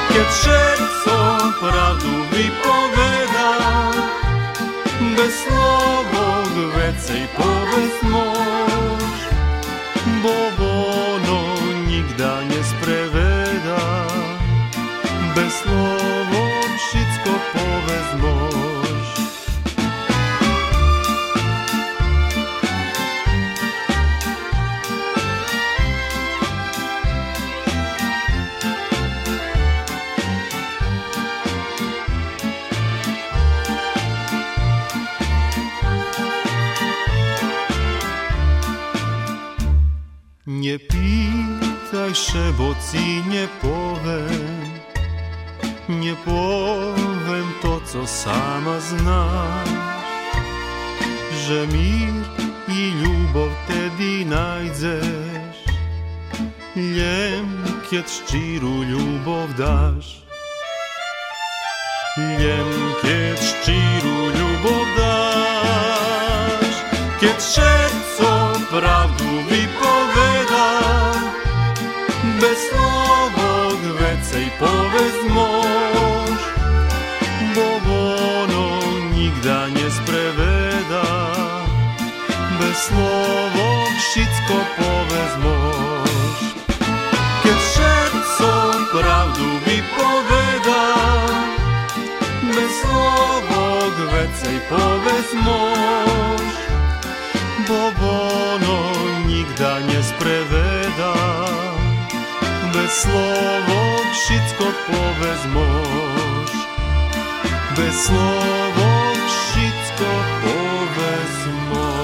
Kiedy 0.09 0.33
serce 0.33 1.17
prawdę 1.61 2.09
wypowiada, 2.31 3.91
bez 5.17 5.35
slovo 5.35 6.43
więcej 6.77 7.29
powiesz 7.37 8.03
ščiru 58.17 58.83
ljubov 58.89 59.49
daš. 59.59 60.07
Njem 62.17 62.71
kjec 63.03 63.43
ščiru 63.51 64.19
ljubov 64.37 64.85
daš. 64.97 66.79
Kjec 67.21 67.49
šeco 67.55 68.33
pravdu 68.71 69.33
mi 69.51 69.63
poveda. 69.81 70.69
Bez 72.41 72.59
slobog 72.71 73.81
vecej 74.01 74.49
povez 74.61 75.17
Bo 77.57 77.69
ono 78.43 78.65
nikda 79.17 79.69
nie 79.69 79.91
spreveda. 79.91 81.07
Bez 82.61 82.77
slobog 82.89 83.89
wszystko 84.01 84.57
povez 84.77 85.33
povedz 94.69 95.31
môž, 95.47 96.43
bo 97.67 97.81
ono 97.95 98.79
nikda 99.31 99.79
nespreveda. 99.87 101.15
Bez 102.75 102.93
slovok 103.07 104.07
všetko 104.13 104.67
povedz 104.91 105.43
môž, 105.55 106.51
bez 107.79 107.95
slovok 108.11 109.19
všetko 109.27 110.09
povedz 110.45 111.37
môž. 111.71 111.95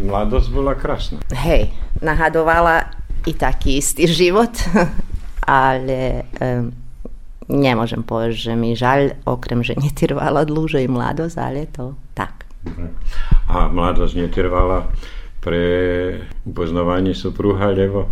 Mladosť 0.00 0.48
bola 0.52 0.74
krásna. 0.76 1.18
Hej, 1.34 1.72
nahadovala 2.04 2.88
i 3.28 3.32
taki 3.36 3.80
isti 3.82 4.08
život, 4.08 4.52
ale 5.44 6.24
um, 6.40 6.79
nemôžem 7.50 8.06
povedať, 8.06 8.50
že 8.50 8.52
mi 8.54 8.78
žal, 8.78 9.18
okrem, 9.26 9.66
že 9.66 9.74
netrvala 9.74 10.46
dlúže 10.46 10.78
i 10.78 10.88
mladosť, 10.88 11.36
ale 11.36 11.66
to 11.66 11.98
tak. 12.14 12.46
A 13.50 13.66
mladosť 13.66 14.14
netrvala 14.14 14.86
pre 15.42 15.64
upoznovanie 16.46 17.16
supruha, 17.16 17.72
lebo? 17.74 18.06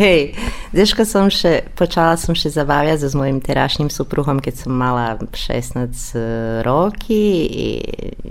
Hej, 0.00 0.32
deško 0.72 1.04
som 1.04 1.28
še, 1.28 1.68
počala 1.76 2.16
som 2.16 2.32
še 2.32 2.48
zabavjati 2.56 3.04
s 3.04 3.12
mojim 3.12 3.36
terašnjim 3.44 3.92
supruhom, 3.92 4.40
keď 4.40 4.64
som 4.64 4.72
mala 4.72 5.20
16 5.20 6.64
roki 6.64 7.24
i 7.52 7.68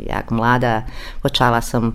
jak 0.09 0.33
mlada 0.33 0.89
počala 1.21 1.61
som 1.61 1.93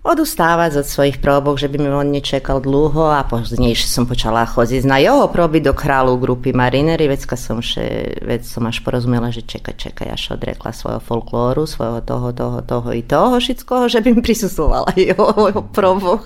odustávať 0.00 0.80
od 0.80 0.86
svojich 0.88 1.20
probok, 1.20 1.60
že 1.60 1.68
by 1.68 1.76
mi 1.76 1.92
on 1.92 2.08
nečekal 2.08 2.64
dlho 2.64 3.12
a 3.12 3.20
pozdnejšie 3.20 3.84
som 3.84 4.08
počala 4.08 4.48
chodiť 4.48 4.88
na 4.88 4.96
jeho 4.96 5.28
proby 5.28 5.60
do 5.60 5.76
kráľu 5.76 6.16
grupy 6.16 6.56
Marinery, 6.56 7.04
vecka 7.04 7.36
som 7.36 7.60
še, 7.60 8.16
vec 8.24 8.48
som 8.48 8.64
až 8.64 8.80
porozumela, 8.80 9.28
že 9.28 9.44
čekaj, 9.44 9.76
čekaj, 9.76 10.08
až 10.08 10.40
odrekla 10.40 10.72
svojho 10.72 11.04
folklóru, 11.04 11.68
svojho 11.68 12.00
toho, 12.00 12.32
toho, 12.32 12.64
toho 12.64 12.88
i 12.96 13.04
toho 13.04 13.36
všetkoho, 13.36 13.92
že 13.92 14.00
by 14.00 14.16
mi 14.16 14.20
prisustovala 14.24 14.88
jeho 14.96 15.60
probok 15.68 16.24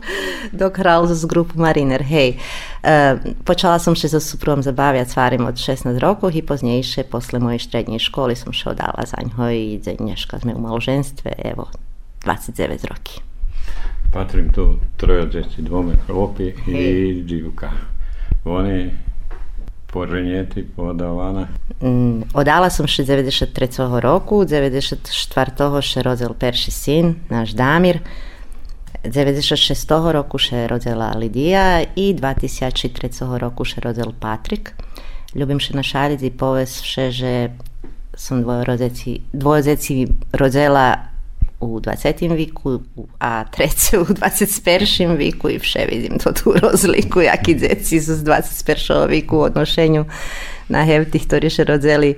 do 0.55 0.71
kráľu 0.71 1.11
z 1.11 1.27
grupy 1.27 1.59
Mariner. 1.59 1.99
Hej, 2.07 2.39
uh, 2.87 3.19
počala 3.43 3.83
som 3.83 3.99
še 3.99 4.07
so 4.07 4.23
supruhom 4.23 4.63
zabavjať 4.63 5.11
stvarima 5.11 5.51
od 5.51 5.59
16 5.59 5.99
rokov 5.99 6.31
i 6.31 6.47
pozdnejšie, 6.47 7.11
posle 7.11 7.43
moje 7.43 7.59
štrednje 7.59 7.99
školy 8.07 8.39
som 8.39 8.55
še 8.55 8.71
odala 8.71 9.03
za 9.03 9.19
ňo 9.19 9.51
i 9.51 9.83
dneška 9.83 10.47
sme 10.47 10.55
u 10.55 10.63
evo, 11.43 11.67
29 12.23 12.87
roky. 12.87 13.34
Patrím 14.14 14.53
tu 14.53 14.79
troje 14.96 15.27
deti, 15.27 15.62
dvome 15.62 15.94
chlopi 16.07 16.55
i 16.66 17.22
divka. 17.27 17.70
Oni 18.44 18.90
poženjeti, 19.87 20.62
podavana. 20.77 21.48
Mm, 21.83 22.22
odala 22.35 22.70
som 22.70 22.87
še 22.87 23.03
93. 23.05 23.83
roku, 24.03 24.44
94. 24.46 25.83
še 25.83 26.03
rodil 26.07 26.35
perši 26.38 26.70
sin, 26.70 27.14
náš 27.31 27.57
Damir, 27.59 27.98
96. 29.05 29.94
roku 30.14 30.38
še 30.38 30.66
rodila 30.70 31.11
Lidija 31.18 31.83
i 31.83 32.12
2003. 32.14 33.11
roku 33.42 33.66
še 33.66 33.83
rodil 33.83 34.14
Patrik. 34.20 34.72
Ljubim 35.35 35.59
še 35.59 35.74
našaliti 35.74 36.31
povest 36.31 36.87
še, 36.87 37.11
že 37.11 37.33
dvojorodeci, 38.14 39.18
dvojozeci 39.35 39.96
rodila 40.38 41.13
u 41.61 41.81
20. 41.81 42.37
viku, 42.37 42.81
a 43.19 43.45
treće 43.45 43.99
u 43.99 44.05
21. 44.05 45.17
viku 45.17 45.51
i 45.51 45.59
vše 45.59 45.87
vidim 45.93 46.19
to 46.19 46.33
tu 46.33 46.55
rozliku, 46.62 47.21
jaki 47.21 47.55
djeci 47.55 48.01
su 48.01 48.14
z 48.14 48.25
21. 48.25 49.09
viku 49.09 49.37
u 49.37 49.40
odnošenju 49.40 50.05
na 50.69 50.85
hevtih, 50.85 51.27
ktorі 51.27 51.51
še 51.51 51.64
rodzeli 51.64 52.14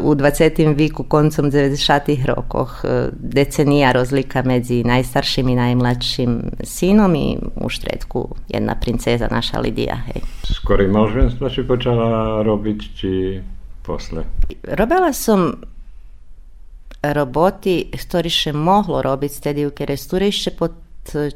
u 0.00 0.14
20. 0.14 0.76
viku 0.76 1.02
koncom 1.02 1.50
90. 1.50 2.26
rokoch 2.26 2.84
decenija 3.12 3.92
rozlika 3.92 4.42
medzi 4.42 4.84
najstaršim 4.84 5.48
i 5.48 5.54
najmlađšim 5.54 6.42
sinom 6.62 7.14
i 7.14 7.38
u 7.56 7.68
štretku 7.68 8.28
jedna 8.48 8.74
princeza 8.80 9.28
naša 9.30 9.60
Lidija. 9.60 9.96
Hej. 9.96 10.22
Skoro 10.52 10.88
malženstva 10.88 11.50
si 11.50 11.64
počala 11.64 12.42
robiť, 12.42 12.80
či 13.00 13.40
posle? 13.82 14.24
Robila 14.62 15.12
som 15.12 15.54
roboti 17.12 17.92
storiše 17.98 18.52
moglo 18.52 19.02
robiti 19.02 19.34
stedi 19.34 19.66
u 19.66 19.70
kjer 19.70 19.96
pod 20.58 20.72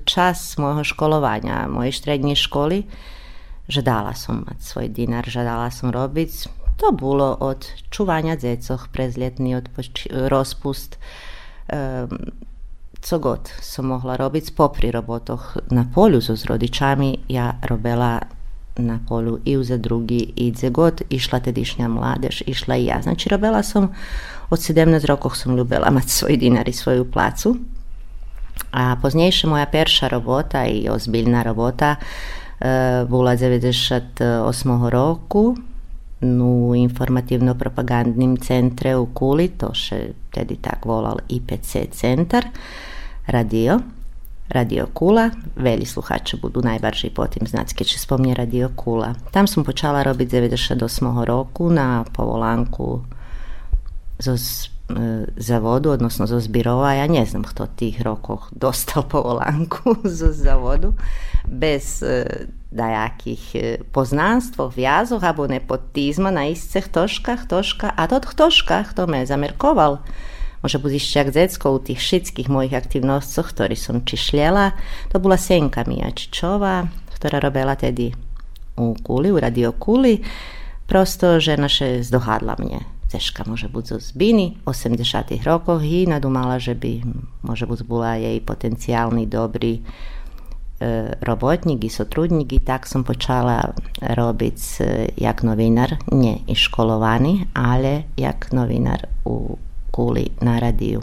čas 0.04 0.58
mojho 0.58 0.84
školovanja, 0.84 1.68
moje 1.68 1.92
srednje 1.92 2.36
školi, 2.36 2.82
žadala 3.68 4.14
sam 4.14 4.36
mat 4.36 4.60
svoj 4.60 4.88
dinar, 4.88 5.24
žadala 5.28 5.70
sam 5.70 5.90
robiti. 5.90 6.48
To 6.76 6.92
bilo 6.92 7.36
od 7.40 7.66
čuvanja 7.90 8.36
dzecoh, 8.36 8.88
prezljetni 8.92 9.54
od 9.54 9.68
rozpust, 10.28 10.98
um, 11.72 12.18
co 13.00 13.18
god 13.18 13.50
sam 13.60 13.86
mogla 13.86 14.16
robiti 14.16 14.52
popri 14.56 14.90
robotoh 14.90 15.56
na 15.70 15.90
polju 15.94 16.20
so 16.20 16.36
s 16.36 16.44
rodičami 16.44 17.18
ja 17.28 17.52
robela 17.62 18.20
na 18.76 19.00
polju 19.08 19.38
i 19.44 19.56
uza 19.56 19.76
drugi 19.76 20.32
i 20.36 20.52
dze 20.52 20.70
god. 20.70 21.02
Išla 21.10 21.40
tedišnja 21.40 21.88
mladež 21.88 22.42
išla 22.46 22.76
i 22.76 22.84
ja. 22.84 23.02
Znači 23.02 23.28
robela 23.28 23.62
sam 23.62 23.94
od 24.50 24.58
17 24.58 25.06
rokov 25.06 25.38
som 25.38 25.56
ljubila 25.56 25.90
mať 25.90 26.08
svoj 26.10 26.36
dinar 26.36 26.68
i 26.68 26.74
svoju 26.74 27.06
placu. 27.10 27.56
A 28.70 28.96
poznejšie 29.02 29.50
moja 29.50 29.66
perša 29.66 30.08
robota 30.08 30.66
i 30.66 30.88
ozbiljna 30.88 31.42
robota 31.42 31.96
e, 31.96 33.04
bola 33.08 33.36
98 33.36 34.88
roku 34.90 35.56
u 36.22 36.74
informativno-propagandnim 36.76 38.36
centre 38.36 38.96
u 38.96 39.06
Kuli, 39.06 39.48
to 39.48 39.72
še 39.74 40.12
tedy 40.34 40.60
tak 40.60 40.84
volal 40.84 41.24
IPC 41.28 41.88
centar, 41.96 42.44
radio. 43.26 43.80
Radio 44.50 44.90
Kula, 44.90 45.30
veľi 45.62 45.86
sluchači 45.86 46.34
budú 46.34 46.58
najbardziej 46.58 47.14
po 47.14 47.22
tým 47.30 47.46
znať, 47.46 47.70
keď 47.70 47.86
spomnie 47.94 48.34
Radio 48.34 48.66
Kula. 48.74 49.14
Tam 49.30 49.46
som 49.46 49.62
počala 49.62 50.02
robiť 50.02 50.26
98 50.26 50.74
roku 51.22 51.70
na 51.70 52.02
povolánku 52.10 53.06
zo 54.20 54.36
zavodu, 55.36 55.90
odnosno 55.90 56.26
zo 56.26 56.40
zbirova. 56.40 56.92
Ja 56.92 57.06
ne 57.06 57.26
znam 57.26 57.42
kto 57.42 57.66
tých 57.66 58.00
rokoch 58.04 58.52
dostal 58.52 59.02
povolánku 59.02 59.96
zo 60.18 60.32
zavodu 60.32 60.92
bez 61.48 62.04
dajakých 62.70 63.80
poznanstv, 63.90 64.70
vjazov 64.76 65.24
alebo 65.24 65.50
nepotizma 65.50 66.30
na 66.30 66.46
istých 66.46 66.92
toškách, 66.92 67.48
toška. 67.50 67.90
A 67.96 68.06
tot 68.06 68.30
toškách 68.36 68.94
to 68.94 69.06
me 69.06 69.26
zamerkoval 69.26 69.98
Može 70.62 70.78
budiš 70.78 71.12
čak 71.12 71.26
u 71.64 71.78
tih 71.78 71.98
všetkých 71.98 72.48
mojich 72.48 72.76
aktivnostoch, 72.76 73.48
ktorý 73.48 73.76
som 73.76 74.04
čišljela. 74.04 74.76
To 75.08 75.16
bola 75.16 75.40
Senka 75.40 75.88
Mijačičova, 75.88 76.84
ktorá 77.16 77.40
robila 77.40 77.72
tedy 77.80 78.12
u 78.76 78.92
Kuli, 79.02 79.32
u 79.32 79.40
Radio 79.40 79.72
Kuli. 79.72 80.20
Prosto 80.84 81.40
žena 81.40 81.64
še 81.64 82.04
zdohadla 82.04 82.60
mne. 82.60 82.99
Teška 83.10 83.44
może 83.46 83.68
być 83.68 83.86
z 83.86 84.02
zbini 84.02 84.58
80-tych 84.64 85.42
i 85.82 86.08
nadumala, 86.08 86.58
že 86.58 86.74
by 86.74 87.00
może 87.42 87.66
być 87.66 87.82
była 87.82 88.16
jej 88.16 88.40
potencjalny 88.40 89.26
dobry 89.26 89.78
e, 90.80 91.16
robotnik 91.20 91.84
i 91.84 91.90
sotrudnik 91.90 92.52
i 92.52 92.60
tak 92.60 92.88
sam 92.88 93.04
počala 93.04 93.72
robić 94.00 94.58
e, 94.80 95.06
jak 95.18 95.42
novinar, 95.42 95.96
nie 96.12 96.36
i 96.36 96.56
školovani, 96.56 97.46
ale 97.54 98.02
jak 98.16 98.52
novinar 98.52 99.06
u 99.24 99.56
Kuli 99.90 100.30
na 100.40 100.60
radiju. 100.60 101.00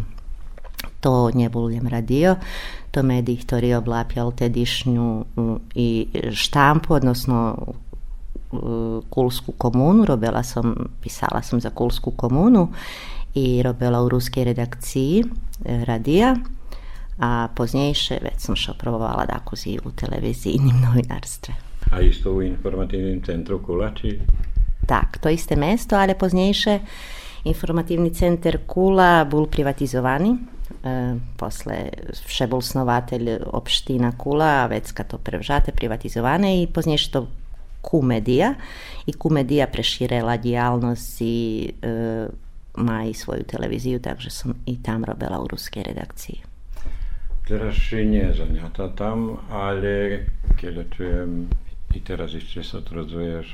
To 1.02 1.30
nje 1.34 1.50
buljem 1.50 1.88
radio, 1.88 2.36
to 2.92 3.04
medij 3.04 3.36
htorio 3.36 3.78
oblapjal 3.78 4.32
tedišnju 4.32 5.26
mm, 5.38 5.60
i 5.76 6.08
štampu, 6.32 6.94
odnosno 6.94 7.58
Kulsku 9.10 9.52
komunu, 9.58 10.06
robila 10.06 10.44
som, 10.44 10.76
pisala 11.02 11.42
som 11.44 11.60
za 11.62 11.70
Kulsku 11.70 12.12
komunu 12.12 12.68
i 13.36 13.64
robila 13.64 14.02
u 14.04 14.10
ruskej 14.10 14.44
redakciji 14.44 15.24
radija, 15.66 16.36
a 17.20 17.48
poznejšie 17.56 18.20
već 18.24 18.40
som 18.46 18.56
še 18.56 18.74
probovala 18.78 19.26
da 19.26 19.40
kuzi 19.46 19.80
u 19.86 19.92
televizijnim 19.92 20.82
novinarstve. 20.86 21.54
A 21.92 22.02
isto 22.02 22.32
u 22.32 22.42
informativnim 22.42 23.22
centru 23.24 23.60
Kula, 23.64 23.92
či? 23.96 24.20
Tak, 24.88 25.18
to 25.18 25.30
isté 25.30 25.56
mesto, 25.56 25.96
ale 25.96 26.16
poznejšie 26.16 26.80
Informativni 27.48 28.12
center 28.12 28.60
Kula 28.68 29.24
bol 29.24 29.48
privatizovaný. 29.48 30.36
E, 30.36 31.16
posle 31.40 31.78
vše 32.28 32.48
bol 32.52 32.60
snovatelj 32.62 33.38
opština 33.56 34.12
Kula 34.18 34.66
a 34.66 34.68
vecka 34.68 35.08
to 35.08 35.18
prevžate 35.18 35.72
privatizované 35.72 36.60
i 36.62 36.68
poznejšie 36.68 37.12
to 37.12 37.28
Kumedia 37.88 38.60
i 39.08 39.16
Kumedia 39.16 39.72
prešírela 39.72 40.36
diálnosť 40.36 41.14
i 41.24 41.40
e, 41.72 41.96
má 42.84 43.08
i 43.08 43.16
svoju 43.16 43.48
televíziu, 43.48 44.04
takže 44.04 44.28
som 44.28 44.52
i 44.68 44.76
tam 44.84 45.08
robila 45.08 45.40
u 45.40 45.48
ruskej 45.48 45.88
redakcii. 45.88 46.44
Teraz 47.48 47.80
si 47.80 48.04
nie 48.04 48.28
zaniata 48.36 48.92
tam, 48.92 49.40
ale 49.48 50.28
keď 50.60 50.84
čujem 50.92 51.48
i 51.96 52.00
teraz 52.04 52.36
ešte 52.36 52.60
sa 52.60 52.84
odradzuješ 52.84 53.48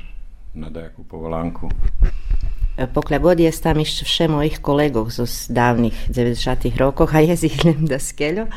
na 0.58 0.66
nejakú 0.66 1.06
povolánku. 1.06 1.70
Pokľa 2.74 3.18
god 3.22 3.38
je 3.38 3.54
tam 3.54 3.78
ešte 3.78 4.02
vše 4.02 4.26
mojich 4.26 4.58
kolegov 4.58 5.14
zo 5.14 5.30
dávnych 5.30 6.10
90. 6.10 6.74
rokoch 6.74 7.14
a 7.14 7.22
jeziknem 7.30 7.86
da 7.86 8.02
skeľo. 8.02 8.50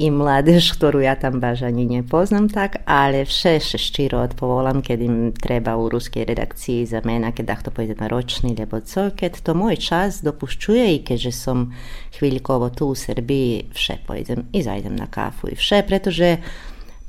I 0.00 0.08
mladež, 0.08 0.80
ktorú 0.80 1.04
ja 1.04 1.12
tam 1.12 1.44
baš 1.44 1.68
ani 1.68 1.84
nepoznam 1.84 2.48
tak, 2.48 2.80
ale 2.88 3.28
vše 3.28 3.60
še 3.60 3.76
ščiro 3.76 4.24
odpovolám, 4.24 4.80
keď 4.80 4.98
im 5.04 5.16
treba 5.36 5.76
u 5.76 5.92
ruskej 5.92 6.24
redakciji 6.24 6.88
za 6.88 7.04
mena, 7.04 7.36
keď 7.36 7.68
to 7.68 7.70
pojde 7.70 8.00
na 8.00 8.08
ročný, 8.08 8.56
lebo 8.56 8.80
co, 8.80 9.12
keď 9.12 9.44
to 9.44 9.52
môj 9.52 9.76
čas 9.76 10.24
dopušťuje 10.24 10.84
i 10.96 10.98
keďže 11.04 11.32
som 11.36 11.76
chvíľkovo 12.16 12.72
tu 12.72 12.88
u 12.88 12.96
Srbiji, 12.96 13.76
vše 13.76 14.00
pojdem 14.08 14.48
i 14.56 14.64
zajdem 14.64 14.96
na 14.96 15.04
kafu 15.04 15.52
i 15.52 15.54
vše, 15.54 15.84
pretože 15.84 16.40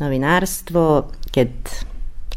novinárstvo, 0.04 1.16
keď 1.32 1.52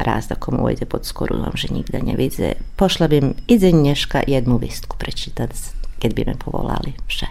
raz 0.07 0.31
da 0.31 0.39
komu 0.39 0.71
ujde 0.71 0.87
pod 0.87 1.03
skoru, 1.03 1.35
že 1.59 1.75
nikda 1.75 1.99
ne 1.99 2.15
vidze, 2.15 2.55
pošla 2.79 3.11
bim 3.11 3.35
i 3.51 3.59
dneška 3.59 4.23
jednu 4.31 4.63
listku 4.63 4.95
prečitati, 4.95 5.75
kad 5.99 6.15
bi 6.15 6.23
me 6.23 6.39
povolali 6.39 6.95
vše. 7.11 7.27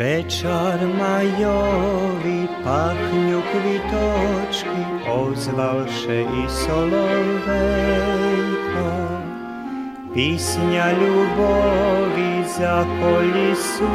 Večar 0.00 0.80
majovi 0.98 2.40
pachnju 2.64 3.40
kvitočki, 3.50 4.82
ozvalše 5.08 6.20
i 6.20 6.48
solovejko. 6.48 7.60
Pisnja 10.14 10.86
ljubovi 10.92 12.32
zakolisuje 12.58 13.90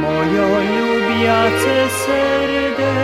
mojo 0.00 0.48
ljubljace 0.60 1.76
srdenko. 2.04 2.96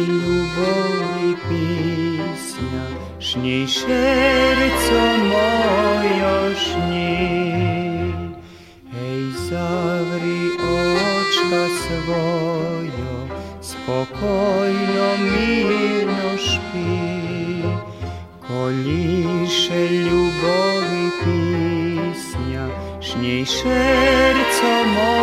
любові 0.09 1.37
пісня, 1.49 2.85
шній 3.21 3.67
шерцо 3.69 5.03
моє 5.19 6.55
шній. 6.57 7.74
Spokojno, 14.15 15.17
mirno 15.19 16.39
špi. 16.39 17.63
Koljiše 18.49 19.89
ljubovi 19.89 21.11
pisnja, 21.25 22.69
šnji 23.01 23.45
šerco 23.47 24.73
mojo 24.95 25.14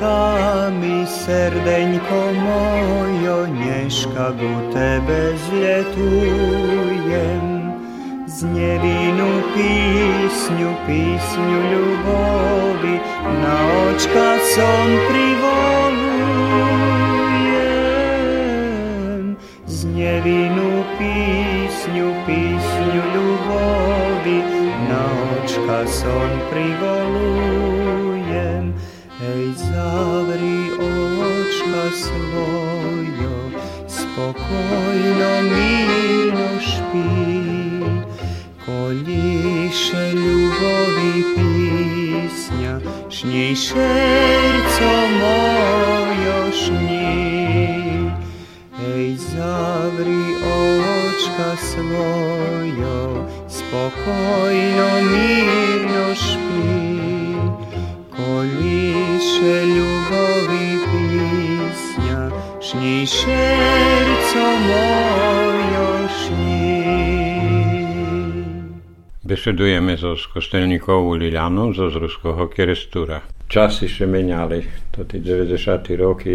Majka 0.00 0.70
mi, 0.70 1.06
srdenjko 1.06 2.32
mojo, 2.32 3.46
Mieszka 3.46 4.30
go 4.30 4.72
Tebe 4.72 5.36
zljetujem. 5.36 7.48
Z 8.26 8.44
niewinu 8.44 9.42
pisnju, 9.54 10.74
pisniu 10.86 11.84
Na 13.42 13.56
očka 13.90 14.38
som 14.54 14.88
privolujem. 15.10 15.66
Z 19.66 19.84
niewinu 19.84 20.84
pisnju, 20.98 22.14
pisniu 22.26 23.04
Na 24.88 25.04
očka 25.42 25.78
son 25.86 26.30
privolujem. 26.50 28.17
Заврій 29.88 30.70
очка 30.72 31.90
свою, 31.96 33.52
спокійно 33.88 35.42
мило 35.42 36.60
шпі, 36.60 37.82
коліше 38.66 40.12
любові 40.14 41.24
пісня, 41.36 42.80
шній 43.10 43.56
шерцо 43.56 44.92
мою 45.20 46.52
шні. 46.52 48.10
Ей, 48.96 49.16
заврій 49.16 50.34
очка 50.36 51.56
свою, 51.56 53.24
спокійно 53.48 54.88
мило 55.02 56.14
шпі, 56.14 56.87
šerco 63.28 64.44
mojo 64.68 66.08
so 69.96 70.16
s 70.16 70.26
kostelníkovou 70.26 71.14
Lilianou 71.14 71.74
zo 71.74 71.90
z 71.90 71.96
ruského 71.96 72.48
kerestúra. 72.48 73.22
Časy 73.48 73.88
sa 73.88 74.04
menali, 74.04 74.64
to 74.92 75.04
tí 75.04 75.20
90. 75.20 75.96
roky 75.96 76.34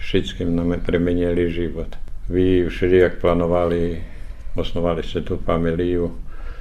všetkým 0.00 0.56
nám 0.56 0.80
premenili 0.84 1.52
život. 1.52 1.88
Vy 2.28 2.68
všelijak 2.68 3.20
plánovali, 3.20 4.00
osnovali 4.56 5.02
ste 5.04 5.24
tú 5.24 5.40
familiu, 5.40 6.12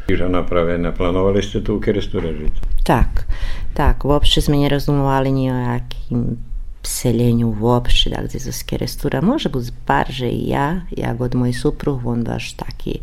že 0.08 0.28
napravené, 0.28 0.96
plánovali 0.96 1.44
ste 1.44 1.60
tu 1.60 1.76
u 1.76 1.80
kerestúra 1.84 2.32
žiť. 2.32 2.84
Tak, 2.88 3.28
tak, 3.76 4.08
uopšte 4.08 4.40
sme 4.40 4.64
nerozumovali 4.64 5.32
ni 5.32 5.52
o 5.52 5.58
jakým 5.58 6.40
seljenju 6.88 7.56
uopšte, 7.62 8.10
dakle 8.10 8.40
za 8.40 8.52
skerestura, 8.52 9.22
može 9.22 9.50
buz 9.50 9.72
barže 9.88 10.30
i 10.30 10.50
ja, 10.50 10.82
ja 10.98 11.14
god 11.14 11.36
moj 11.36 11.54
supruh, 11.54 12.06
on 12.06 12.24
baš 12.24 12.54
taki 12.54 13.00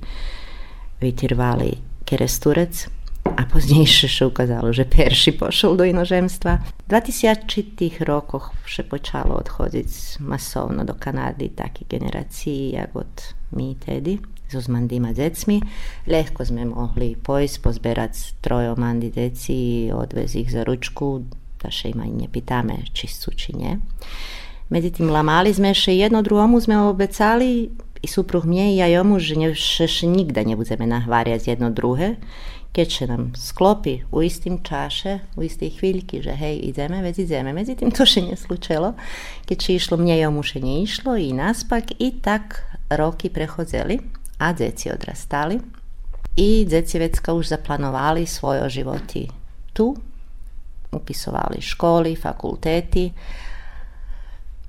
vitirvali 1.01 1.77
keresturac, 2.05 2.89
a 3.37 3.43
pozdniejsze 3.53 4.09
się 4.09 4.27
ukazało, 4.27 4.73
że 4.73 4.85
pierwszy 4.85 5.33
poszedł 5.33 5.77
do 5.77 5.85
inożemstwa. 5.85 6.59
W 6.79 6.89
2000 6.89 7.35
rokach 8.01 8.51
się 8.67 8.85
poczęło 8.85 9.37
odchodzić 9.37 9.89
masowno 10.21 10.85
do 10.85 10.95
Kanady 10.95 11.49
takie 11.49 11.85
generacji 11.89 12.71
jak 12.71 12.97
od 12.97 13.35
mi 13.53 13.71
i 13.71 13.75
tedy, 13.75 14.19
z 14.49 14.55
uzmandima 14.55 15.13
dzecmi. 15.15 15.63
Lehko 16.07 16.45
sme 16.45 16.65
mogli 16.65 17.17
pojść, 17.17 17.59
pozberać 17.59 18.35
trojo 18.41 18.75
mandi 18.77 19.11
deci 19.11 19.85
i 19.85 19.93
odvez 19.93 20.35
ih 20.35 20.51
za 20.51 20.65
ručku 20.65 21.23
da 21.65 21.73
še 21.73 21.97
im 21.97 22.05
ani 22.05 22.29
nepýtame, 22.29 22.85
či 22.93 23.09
sú, 23.09 23.33
či 23.33 23.57
nie. 23.57 23.81
Medzi 24.69 24.93
tým 24.93 25.09
lamali 25.09 25.49
sme 25.53 25.73
ešte 25.73 25.97
jedno 25.97 26.21
druhomu, 26.21 26.61
sme 26.61 26.77
obecali 26.85 27.73
i 28.05 28.07
supruh 28.09 28.45
mne 28.45 28.77
i 28.77 28.81
ja 28.85 28.89
jomu, 28.93 29.17
že 29.17 29.37
ne, 29.41 29.57
še, 29.57 29.89
nikda 30.05 30.45
nebudeme 30.45 30.85
nahváriať 30.85 31.57
jedno 31.57 31.73
druhé, 31.73 32.21
keď 32.75 32.89
sa 32.91 33.05
nám 33.07 33.39
sklopi 33.39 34.03
u 34.11 34.21
istým 34.21 34.61
čaše, 34.61 35.25
u 35.39 35.47
istej 35.47 35.79
chvíľky, 35.79 36.21
že 36.21 36.35
hej, 36.35 36.59
ideme, 36.69 37.01
veď 37.01 37.23
ideme. 37.23 37.55
Medzi 37.55 37.79
tým 37.79 37.95
to 37.95 38.03
še 38.03 38.27
neslučelo. 38.27 38.99
Keď 39.47 39.57
či 39.57 39.71
išlo 39.79 39.95
mne, 39.95 40.19
jomu 40.19 40.43
še 40.43 40.59
neišlo, 40.59 41.15
i 41.15 41.31
naspak, 41.31 41.95
i 42.03 42.19
tak 42.19 42.67
roky 42.91 43.31
prechodzeli 43.31 44.03
a 44.43 44.51
deci 44.51 44.91
odrastali. 44.91 45.63
I 46.35 46.67
deci 46.67 46.99
vecka 46.99 47.31
už 47.31 47.55
zaplanovali 47.55 48.27
svoje 48.27 48.83
životy 48.83 49.31
tu, 49.71 49.95
upisovali 50.97 51.61
školi, 51.61 52.17
fakulteti. 52.17 53.13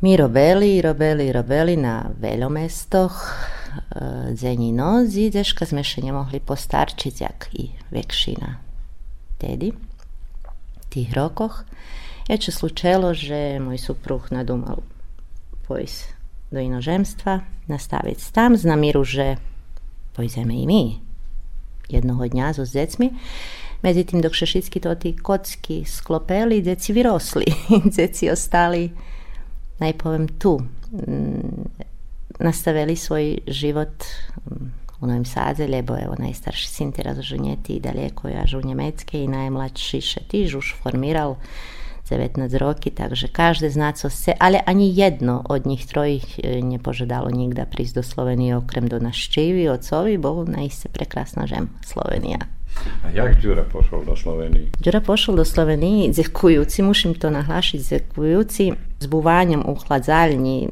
Mi 0.02 0.18
robeli, 0.18 0.82
robeli, 0.82 1.32
robeli 1.32 1.78
na 1.78 2.06
veljo 2.20 2.50
mesto, 2.50 3.10
e, 3.10 4.36
zenji 4.36 4.72
noz 4.72 5.18
i 5.18 5.30
deška 5.30 5.66
še 5.84 6.02
nje 6.02 6.40
postarčiti 6.46 7.24
jak 7.24 7.48
i 7.54 7.70
vekšina 7.92 8.56
tedi, 9.38 9.72
tih 10.90 11.14
rokoh. 11.14 11.64
Je 12.28 12.38
če 12.38 12.52
slučelo, 12.52 13.14
že 13.14 13.60
moj 13.60 13.78
supruh 13.78 14.32
nadumal 14.32 14.82
pojs 15.68 16.10
do 16.52 16.60
inožemstva, 16.60 17.40
nastaviti 17.68 18.34
tam, 18.34 18.58
znamiru 18.58 19.04
že 19.04 19.36
pojzeme 20.16 20.56
i 20.56 20.66
mi, 20.68 21.02
jednog 21.90 22.28
dnja 22.28 22.54
z 22.54 22.66
zecmi. 22.66 23.12
Međutim, 23.86 24.22
dok 24.22 24.34
šešitski 24.34 24.80
to 24.80 24.96
ti 24.96 25.18
kocki 25.18 25.86
sklopeli, 25.86 26.62
djeci 26.62 26.94
virosli, 26.94 27.46
djeci 27.96 28.30
ostali, 28.30 28.92
najpovem 29.80 30.28
tu. 30.28 30.60
Mm, 30.92 31.64
nastaveli 32.40 32.96
svoj 32.96 33.38
život 33.48 34.04
mm, 34.46 34.66
u 35.02 35.08
Novim 35.08 35.26
Sadze, 35.26 35.68
lebo 35.68 35.94
evo 35.94 36.16
najstarši 36.20 36.68
sin 36.68 36.92
ti 36.92 37.04
razoženjeti 37.04 37.74
i 37.74 37.80
dalje 37.80 38.10
koja 38.10 38.46
žu 38.46 38.62
Njemecke 38.64 39.24
i 39.24 39.28
najmlađši 39.28 40.02
šetiž 40.02 40.56
už 40.56 40.74
formiral 40.84 41.36
19 42.10 42.58
roki, 42.58 42.90
takže 42.90 43.28
každe 43.28 43.70
zna 43.70 43.92
co 43.92 44.10
se, 44.10 44.34
ali 44.40 44.60
ani 44.66 44.92
jedno 44.96 45.44
od 45.50 45.66
njih 45.66 45.88
trojih 45.88 46.40
e, 46.44 46.62
nje 46.62 46.80
požedalo 46.80 47.32
njih 47.32 47.54
da 47.54 47.66
do 47.96 48.04
Slovenije 48.04 48.58
okrem 48.58 48.88
do 48.88 49.00
naščivi, 49.00 49.70
ocovi, 49.70 50.18
bo 50.18 50.46
naj 50.46 50.70
prekrasna 50.94 51.48
žem 51.48 51.70
Slovenija. 51.86 52.55
Jak 53.14 53.42
Đura 53.42 53.64
pošao 53.64 54.04
do 54.04 54.16
Slovenije? 54.16 54.68
Đura 54.80 55.02
pošel 55.02 55.36
do 55.36 55.46
Sloveniji 55.46 56.14
zekujuci, 56.14 56.84
muszę 56.84 57.14
to 57.20 57.30
naglašiti, 57.30 57.84
s 59.00 59.08
buvanjem 59.08 59.64
u 59.66 59.76
hladzalni, 59.76 60.70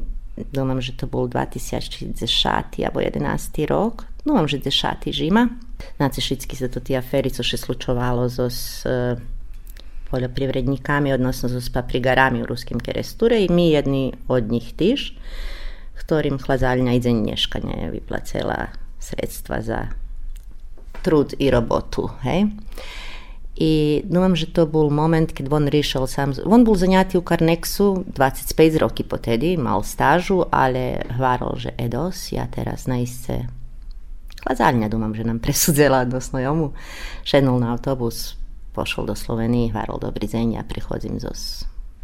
domam, 0.52 0.80
že 0.80 0.96
to 0.96 1.06
był 1.06 1.28
2010 1.28 2.86
albo 2.86 3.00
11 3.00 3.66
rok, 3.66 4.04
domam, 4.24 4.48
že 4.48 4.58
10 4.58 5.12
zima. 5.12 5.48
Znači, 5.96 6.20
šitski 6.20 6.56
za 6.56 6.68
to 6.68 6.80
ti 6.80 6.96
aferico 6.96 7.42
še 7.42 7.56
slučovalo 7.56 8.28
zos 8.28 8.84
uh, 8.86 8.92
e, 8.92 9.16
poljoprivrednikami, 10.10 11.12
odnosno 11.12 11.48
zos 11.48 11.68
paprigarami 11.70 12.42
u 12.42 12.46
ruskim 12.46 12.80
keresture 12.80 13.44
i 13.44 13.52
mi 13.52 13.70
jedni 13.70 14.12
od 14.28 14.50
njih 14.50 14.72
tiš, 14.76 15.16
ktorim 15.94 16.38
hladzaljnja 16.38 16.92
i 16.92 17.12
nje 17.12 17.36
je 17.82 17.92
vyplacela 17.92 18.66
sredstva 18.98 19.62
za 19.62 19.86
trud 21.03 21.33
i 21.39 21.47
robotu. 21.51 22.11
Hej? 22.23 22.51
I 23.59 24.01
думам, 24.07 24.39
že 24.39 24.47
to 24.55 24.63
bol 24.63 24.87
moment, 24.87 25.35
keď 25.35 25.51
on 25.51 25.67
riešil 25.67 26.07
sám. 26.07 26.31
On 26.47 26.63
bol 26.63 26.79
zaniatý 26.79 27.19
u 27.19 27.23
Karnexu 27.23 28.07
25 28.07 28.55
roky 28.79 29.03
potedy, 29.03 29.59
mal 29.59 29.83
stážu, 29.83 30.47
ale 30.47 31.03
hváral, 31.11 31.59
že 31.59 31.75
Edos, 31.75 32.31
ja 32.31 32.47
teraz 32.47 32.87
naiste 32.87 33.51
chladzálňa, 34.47 34.87
dúmam, 34.87 35.11
že 35.11 35.27
nám 35.27 35.43
presudzela 35.43 36.07
odnosno 36.07 36.39
jomu. 36.39 36.71
Šednul 37.27 37.59
na 37.59 37.75
autobus, 37.75 38.39
pošol 38.71 39.11
do 39.11 39.15
Slovenii, 39.19 39.75
hváral 39.75 39.99
dobrý 39.99 40.31
deň, 40.31 40.55
ja 40.55 40.63
prichodzím 40.63 41.19
zo 41.19 41.35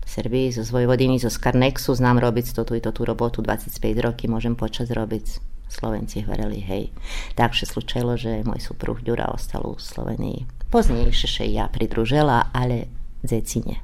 Srbii, 0.06 0.60
zo 0.60 0.68
Vojvodiny, 0.68 1.24
zo 1.24 1.32
Skarnexu, 1.32 1.96
znám 1.96 2.20
robiť 2.20 2.52
toto 2.52 2.76
i 2.76 2.84
tú 2.84 2.92
robotu 3.08 3.40
25 3.40 3.80
roky, 4.04 4.28
môžem 4.28 4.60
počas 4.60 4.92
robiť. 4.92 5.40
Slovenci 5.71 6.27
hovorili, 6.27 6.61
hej. 6.61 6.91
Takže 7.39 7.65
slučilo, 7.71 8.19
že 8.19 8.43
môj 8.43 8.59
supruh 8.59 8.99
Ďura 8.99 9.31
ostal 9.31 9.63
u 9.63 9.79
Slovenii 9.79 10.61
Poznejšie 10.71 11.27
še 11.27 11.45
ja 11.51 11.67
pridružila, 11.67 12.55
ale 12.55 12.87
deci 13.27 13.59
nie. 13.67 13.75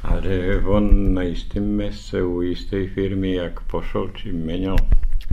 Ale 0.00 0.64
on 0.64 1.12
na 1.12 1.28
istým 1.28 1.76
meste 1.76 2.24
u 2.24 2.40
istej 2.40 2.88
firmy, 2.96 3.36
jak 3.36 3.60
pošol, 3.68 4.08
či 4.16 4.32
menil? 4.32 4.80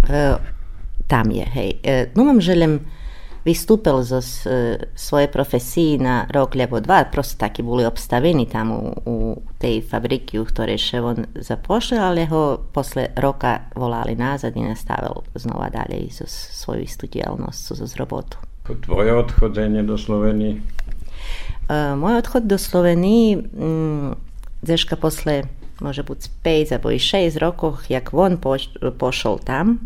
E, 0.03 0.35
tam 1.07 1.31
je, 1.31 1.47
hej. 1.55 1.79
E, 1.79 2.11
no 2.19 2.27
mám 2.27 2.43
vystúpil 3.45 4.03
zo 4.05 4.21
e, 4.21 4.77
svojej 4.95 5.29
profesii 5.33 5.97
na 5.97 6.29
rok 6.29 6.55
lebo 6.55 6.77
dva, 6.77 7.05
prosto 7.09 7.41
takí 7.41 7.65
boli 7.65 7.85
obstavení 7.85 8.45
tam 8.45 8.93
u, 9.05 9.41
tej 9.57 9.81
fabriky, 9.81 10.41
u 10.41 10.45
ktorej 10.45 10.77
še 10.77 10.97
on 11.01 11.17
zapošli, 11.37 11.97
ale 11.97 12.25
ho 12.29 12.57
posle 12.73 13.13
roka 13.17 13.69
volali 13.75 14.15
nazad 14.17 14.57
i 14.57 14.65
nastavil 14.65 15.25
znova 15.37 15.69
dalje 15.69 16.09
zo 16.13 16.25
svoju 16.29 16.85
istú 16.85 17.05
dielnosť, 17.09 17.61
zo 17.77 17.85
robotu. 17.97 18.37
Tvoje 18.65 19.13
odchodzenie 19.13 19.83
do 19.83 19.97
Slovenii? 19.97 20.61
Uh, 21.71 21.97
môj 21.97 22.21
odchod 22.21 22.45
do 22.45 22.57
Slovenii, 22.57 23.37
um, 23.37 24.15
Zeška 24.61 24.95
posle 24.95 25.49
može 25.81 26.03
buď 26.03 26.17
5 26.43 26.71
alebo 26.71 26.89
6 26.89 27.37
rokov, 27.41 27.73
jak 27.89 28.13
on 28.13 28.37
poš 28.37 28.69
pošol 28.97 29.39
tam, 29.41 29.79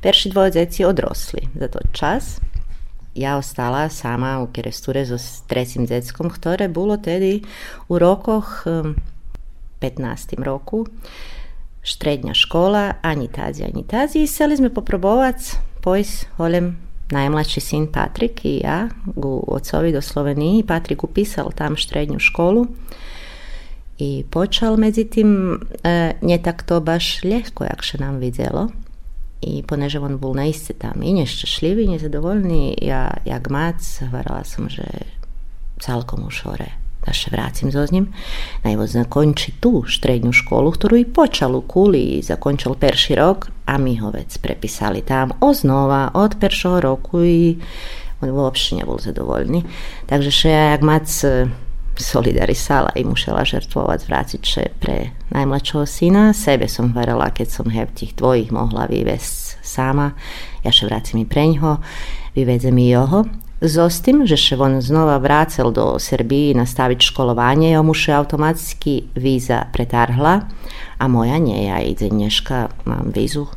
perši 0.00 0.28
dvoje 0.28 0.50
djeci 0.50 0.84
odrosli 0.84 1.48
za 1.54 1.68
to 1.68 1.78
čas. 1.92 2.40
Ja 3.20 3.36
ostala 3.36 3.88
sama 3.88 4.40
u 4.40 4.46
Keresture 4.46 5.04
so 5.06 5.18
trećim 5.46 5.84
detskom, 5.84 6.30
ktoré 6.32 6.72
bolo 6.72 6.96
tedy 6.96 7.44
u 7.88 7.98
rokoch 8.00 8.64
um, 8.64 8.96
15. 9.80 10.40
roku 10.40 10.86
štrednja 11.82 12.32
škola, 12.34 12.92
ani 13.02 13.28
tazi, 13.28 13.64
ani 13.64 13.84
tazi. 13.84 14.24
I 14.24 14.26
seli 14.26 14.56
sme 14.56 14.72
poprobovať 14.72 15.36
pojsť 15.84 16.40
holem 16.40 16.80
najmlađi 17.12 17.60
sin 17.60 17.92
Patrik 17.92 18.40
i 18.44 18.64
ja 18.64 18.88
u 19.16 19.44
ocovi 19.52 19.92
do 19.92 20.00
Sloveniji. 20.00 20.64
Patrik 20.64 21.04
upisal 21.04 21.52
tam 21.52 21.76
štrednju 21.76 22.18
školu 22.18 22.66
i 23.98 24.24
počal, 24.30 24.76
međutim, 24.76 25.60
e, 25.84 26.12
nje 26.22 26.38
tak 26.42 26.62
to 26.62 26.80
baš 26.80 27.24
ljehko, 27.24 27.64
jak 27.64 27.82
še 27.82 27.98
nam 27.98 28.16
vidjelo. 28.16 28.68
I 29.40 29.64
poneže 29.64 30.00
on 30.04 30.20
bol 30.20 30.36
naiste 30.36 30.76
tam 30.76 31.00
i 31.00 31.16
nešťašlivý, 31.16 31.88
nezadovoľný, 31.96 32.76
ja, 32.84 33.08
jak 33.24 33.48
mac, 33.48 33.80
hovorila 34.04 34.44
som, 34.44 34.68
že 34.68 34.84
celkom 35.80 36.28
už 36.28 36.44
hore 36.44 36.80
da 37.00 37.14
še 37.16 37.32
vracim 37.32 37.72
so 37.72 37.84
njim, 37.88 38.10
najvo 38.64 38.86
zakonči 38.86 39.56
tu 39.60 39.82
štrednju 39.88 40.32
školu, 40.36 40.72
ktorú 40.76 41.00
i 41.00 41.08
počal 41.08 41.56
u 41.56 41.62
Kuli 41.64 42.02
i 42.18 42.22
zakončil 42.24 42.76
perši 42.76 43.16
rok, 43.16 43.48
a 43.64 43.78
mi 43.80 43.96
ho 43.96 44.12
vec 44.12 44.36
prepisali 44.42 45.00
tam 45.06 45.32
oznova 45.40 46.10
od 46.14 46.36
peršoho 46.40 46.80
roku 46.80 47.24
i 47.24 47.56
on 48.20 48.30
uopšte 48.30 48.82
nebol 48.82 49.00
zadovoljný. 49.00 49.64
Takže 50.10 50.30
še 50.30 50.50
ja 50.52 50.64
jak 50.76 50.84
mac 50.84 51.08
e, 52.00 52.04
solidarisala 52.04 52.96
i 52.96 53.04
musela 53.04 53.44
žrtvovať 53.44 54.00
vrátiť 54.08 54.42
še 54.42 54.64
pre 54.80 55.12
najmladšieho 55.30 55.84
syna. 55.84 56.32
Sebe 56.32 56.66
som 56.66 56.96
varala, 56.96 57.28
keď 57.28 57.48
som 57.52 57.68
heb 57.68 57.92
tých 57.92 58.16
dvojich 58.16 58.48
mohla 58.48 58.88
vyvesť 58.88 59.60
sama. 59.60 60.16
Ja 60.64 60.72
še 60.72 60.88
vracim 60.88 61.20
i 61.20 61.28
preňho, 61.28 61.78
vyvedzem 62.32 62.80
i 62.80 62.90
jeho. 62.90 63.28
Zostim, 63.60 64.24
že 64.24 64.40
še 64.40 64.56
on 64.56 64.80
znova 64.80 65.20
vracel 65.20 65.68
do 65.68 66.00
Srbiji 66.00 66.56
nastaviť 66.56 67.12
školovanje, 67.12 67.76
mu 67.84 67.92
še 67.92 68.16
automatski 68.16 69.12
víza 69.12 69.68
pretarhla, 69.68 70.48
a 70.96 71.04
moja 71.12 71.36
nie, 71.36 71.68
ja 71.68 71.76
i 71.84 71.92
dneška 71.92 72.88
mám 72.88 73.12
vízu, 73.12 73.52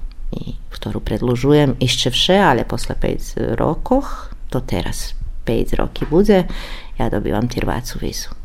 ktorú 0.76 1.00
predlužujem 1.00 1.80
ešte 1.80 2.12
vše, 2.12 2.36
ale 2.36 2.68
posle 2.68 3.00
5 3.00 3.56
rokoch, 3.56 4.36
to 4.52 4.60
teraz 4.60 5.16
5 5.48 5.80
roky 5.80 6.04
bude, 6.04 6.52
ja 7.00 7.10
dobivam 7.10 7.48
tirvacu 7.48 8.00
vizu. 8.00 8.43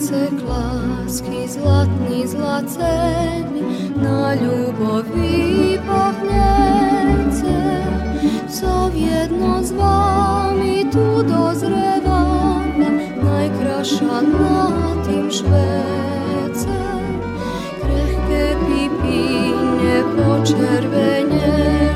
цекласький, 0.00 1.48
златний 1.48 2.26
злацель, 2.26 3.62
на 3.96 4.36
любові 4.36 5.80
пахнеться, 5.86 7.46
все 8.48 8.90
в'єдно 8.94 9.64
з 9.64 9.72
вами 9.72 10.84
ту 10.92 11.22
дозревання, 11.22 12.90
найкраща 13.22 14.22
на 14.22 14.72
тим 15.06 15.30
швеце, 15.30 16.68
крехке 17.82 18.56
піпіння 18.66 20.04
почервене. 20.16 21.87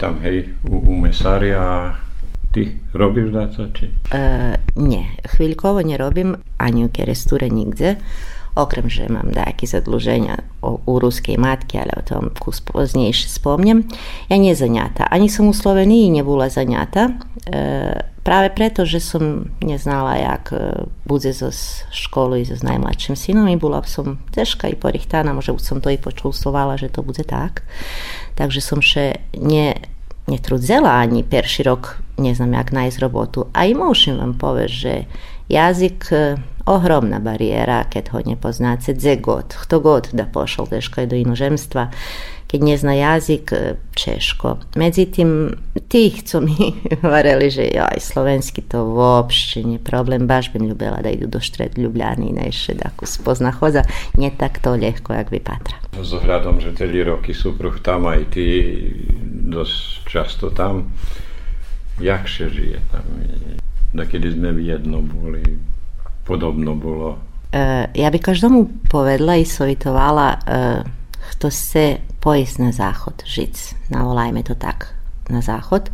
Tam, 0.00 0.16
hej, 0.24 0.48
u, 0.64 0.80
u 0.80 0.96
mesária 0.96 1.60
a 1.60 2.00
ty 2.56 2.80
robíš 2.96 3.28
dá 3.30 3.52
sa, 3.52 3.68
či? 3.76 3.92
Uh, 4.08 4.56
nie, 4.80 5.04
chvíľkovo 5.28 5.84
nerobím 5.84 6.40
ani 6.56 6.88
u 6.88 6.90
keresture 6.90 7.52
nigde, 7.52 8.00
okrem 8.56 8.90
že 8.90 9.06
mám 9.06 9.30
nejaké 9.30 9.68
zadluženja 9.68 10.42
u 10.64 10.94
ruskej 10.98 11.38
matke, 11.38 11.78
ale 11.78 11.94
o 11.94 12.02
tom 12.02 12.34
kus 12.34 12.64
poznejšie 12.64 13.30
spomnem. 13.30 13.86
Ja 14.26 14.36
nie 14.40 14.56
zaňata, 14.56 15.06
ani 15.06 15.30
som 15.30 15.52
u 15.52 15.54
Sloveniji 15.54 16.10
nebula 16.10 16.50
zaňata, 16.50 17.14
e, 17.46 17.60
práve 18.30 18.54
preto, 18.54 18.86
že 18.86 19.02
som 19.02 19.50
neznala, 19.58 20.14
jak 20.22 20.54
e, 20.54 20.86
bude 21.02 21.34
zo 21.34 21.50
školu 21.90 22.38
i 22.38 22.46
so 22.46 22.54
s 22.54 22.62
najmladším 22.62 23.18
synom 23.18 23.50
i 23.50 23.58
bola 23.58 23.82
som 23.90 24.22
težka 24.30 24.70
i 24.70 24.78
porichtána, 24.78 25.34
možda 25.34 25.58
som 25.58 25.82
to 25.82 25.90
i 25.90 25.98
počulsovala, 25.98 26.78
že 26.78 26.94
to 26.94 27.02
bude 27.02 27.26
tak 27.26 27.66
takže 28.40 28.64
som 28.64 28.80
še 28.80 29.20
ne, 29.36 29.76
netrudzela 30.24 30.96
ani 31.04 31.20
perši 31.20 31.66
rok, 31.68 31.98
ne 32.16 32.32
znam 32.32 32.56
jak 32.56 32.72
najz 32.72 32.96
robotu. 33.04 33.50
A 33.52 33.68
i 33.68 33.76
mušim 33.76 34.16
vam 34.16 34.32
poveš, 34.40 34.72
že 34.72 34.94
jazik 35.52 36.08
e, 36.08 36.40
ohromna 36.70 37.18
barijera, 37.18 37.84
kad 37.92 38.08
ho 38.08 38.20
ne 38.26 38.36
poznáte, 38.36 38.94
dze 38.94 39.16
god, 39.16 39.54
kto 39.62 39.80
god 39.80 40.08
da 40.12 40.24
pošal 40.24 40.66
teško 40.66 41.00
je 41.00 41.06
do 41.06 41.16
inozemstva, 41.16 41.88
keď 42.50 42.60
nezna 42.62 42.94
jazik, 42.94 43.52
e, 43.52 43.74
češko. 43.94 44.56
Međutim, 44.74 45.54
tih, 45.88 46.22
co 46.22 46.40
mi 46.40 46.74
vareli, 47.12 47.50
že 47.50 47.62
joj, 47.62 47.98
slovenski 47.98 48.62
to 48.62 48.84
uopšte 48.84 49.62
nije 49.62 49.78
problem, 49.78 50.26
baš 50.26 50.52
bim 50.52 50.66
ljubila 50.66 50.98
da 51.02 51.10
idu 51.10 51.26
do 51.26 51.40
štred 51.40 51.78
Ljubljani 51.78 52.26
i 52.26 52.32
neše 52.32 52.74
da 52.74 53.06
spozna 53.06 53.50
hoza, 53.50 53.82
nije 54.16 54.30
tak 54.36 54.58
to 54.58 54.76
ljehko 54.76 55.12
jak 55.12 55.30
bi 55.30 55.38
patra. 55.38 55.76
S 56.02 56.12
ohľadom, 56.12 56.60
že 56.60 56.74
tedy 56.74 57.04
roky 57.04 57.34
súpruh 57.34 57.78
tam 57.82 58.06
aj 58.06 58.34
ty 58.34 58.46
dosť 59.50 60.08
často 60.10 60.50
tam, 60.50 60.90
jakže 62.00 62.48
žije 62.50 62.78
tam? 62.90 63.04
Da 63.94 64.06
kedy 64.06 64.32
sme 64.32 64.54
jedno 64.62 65.02
boli, 65.02 65.42
podobno 66.30 66.78
bolo? 66.78 67.18
Uh, 67.50 67.90
ja 67.98 68.14
bi 68.14 68.22
každomu 68.22 68.70
povedla 68.86 69.42
i 69.42 69.44
sovitovala 69.44 70.28
uh, 70.38 70.86
kto 71.40 71.48
chce 71.48 71.84
pojsť 72.20 72.54
na 72.60 72.70
záchod, 72.72 73.24
žiť, 73.24 73.88
navolajme 73.92 74.44
to 74.44 74.56
tak, 74.56 74.92
na 75.28 75.40
záchod, 75.40 75.88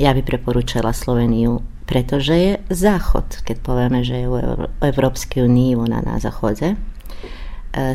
ja 0.00 0.12
by 0.16 0.20
preporučila 0.24 0.90
Sloveniu, 0.96 1.62
pretože 1.84 2.34
je 2.34 2.52
záchod, 2.72 3.44
keď 3.44 3.56
povieme, 3.60 4.00
že 4.02 4.24
je 4.24 4.26
u 4.28 4.36
Európskej 4.80 5.44
unii, 5.44 5.76
ona 5.76 6.00
na 6.00 6.16
záchode, 6.18 6.74
e, 6.74 6.76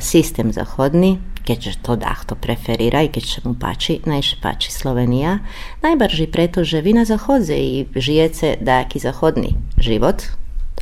systém 0.02 0.54
zachodný, 0.54 1.22
keďže 1.46 1.82
to 1.82 1.94
to 2.00 2.36
preferira 2.36 3.06
i 3.06 3.10
keď 3.10 3.24
sa 3.24 3.40
mu 3.46 3.54
páči, 3.56 4.04
najšie 4.04 4.38
páči 4.44 4.70
Slovenija, 4.70 5.40
najbarži 5.86 6.28
preto, 6.28 6.66
že 6.66 6.84
vi 6.84 6.94
na 6.94 7.06
zachodze 7.06 7.56
i 7.56 7.88
žijete 7.96 8.60
dajaki 8.62 9.00
zahodni 9.00 9.56
život, 9.78 10.26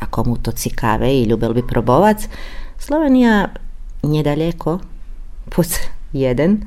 ako 0.00 0.24
mu 0.24 0.36
to 0.36 0.52
cikave 0.52 1.14
i 1.14 1.24
ljubel 1.24 1.54
bi 1.54 1.66
probovac. 1.66 2.28
Slovenija 2.78 3.48
nije 4.02 4.22
daleko, 4.22 4.78
put 5.50 5.66
jedan, 6.12 6.60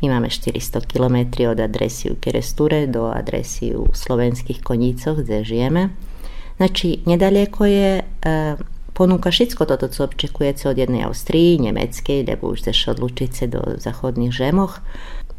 imame 0.00 0.28
400 0.28 0.80
km 0.86 1.42
od 1.50 1.60
adresi 1.60 2.10
u 2.10 2.14
Keresture 2.20 2.86
do 2.86 3.12
adresi 3.14 3.74
u 3.76 3.86
slovenskih 3.94 4.62
konjicov 4.62 5.16
gdje 5.16 5.44
žijeme. 5.44 5.88
Znači, 6.56 6.98
nedaleko 7.06 7.66
je 7.66 8.02
e, 8.22 8.56
ponuka 8.92 9.30
šitsko 9.30 9.64
to 9.64 9.88
co 9.88 10.04
očekuje 10.04 10.56
se 10.56 10.68
od 10.68 10.78
jedne 10.78 11.04
Austriji, 11.04 11.58
Njemecke, 11.58 12.20
ili 12.20 12.36
budeš 12.40 12.88
odlučit 12.88 13.34
se 13.34 13.46
do 13.46 13.60
zahodnih 13.76 14.30
žemoh. 14.30 14.78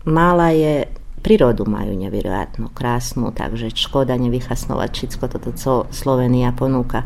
Mala 0.05 0.49
je 0.49 0.83
prirodu 1.23 1.65
majú 1.67 1.93
nevjerojatno 1.99 2.69
krasnu 2.73 3.31
takže 3.35 3.69
škodanje 3.75 4.29
vyhasnovat 4.29 4.93
všetko 4.93 5.27
toto, 5.27 5.51
co 5.51 5.85
Slovenija 5.91 6.51
ponuka. 6.51 7.03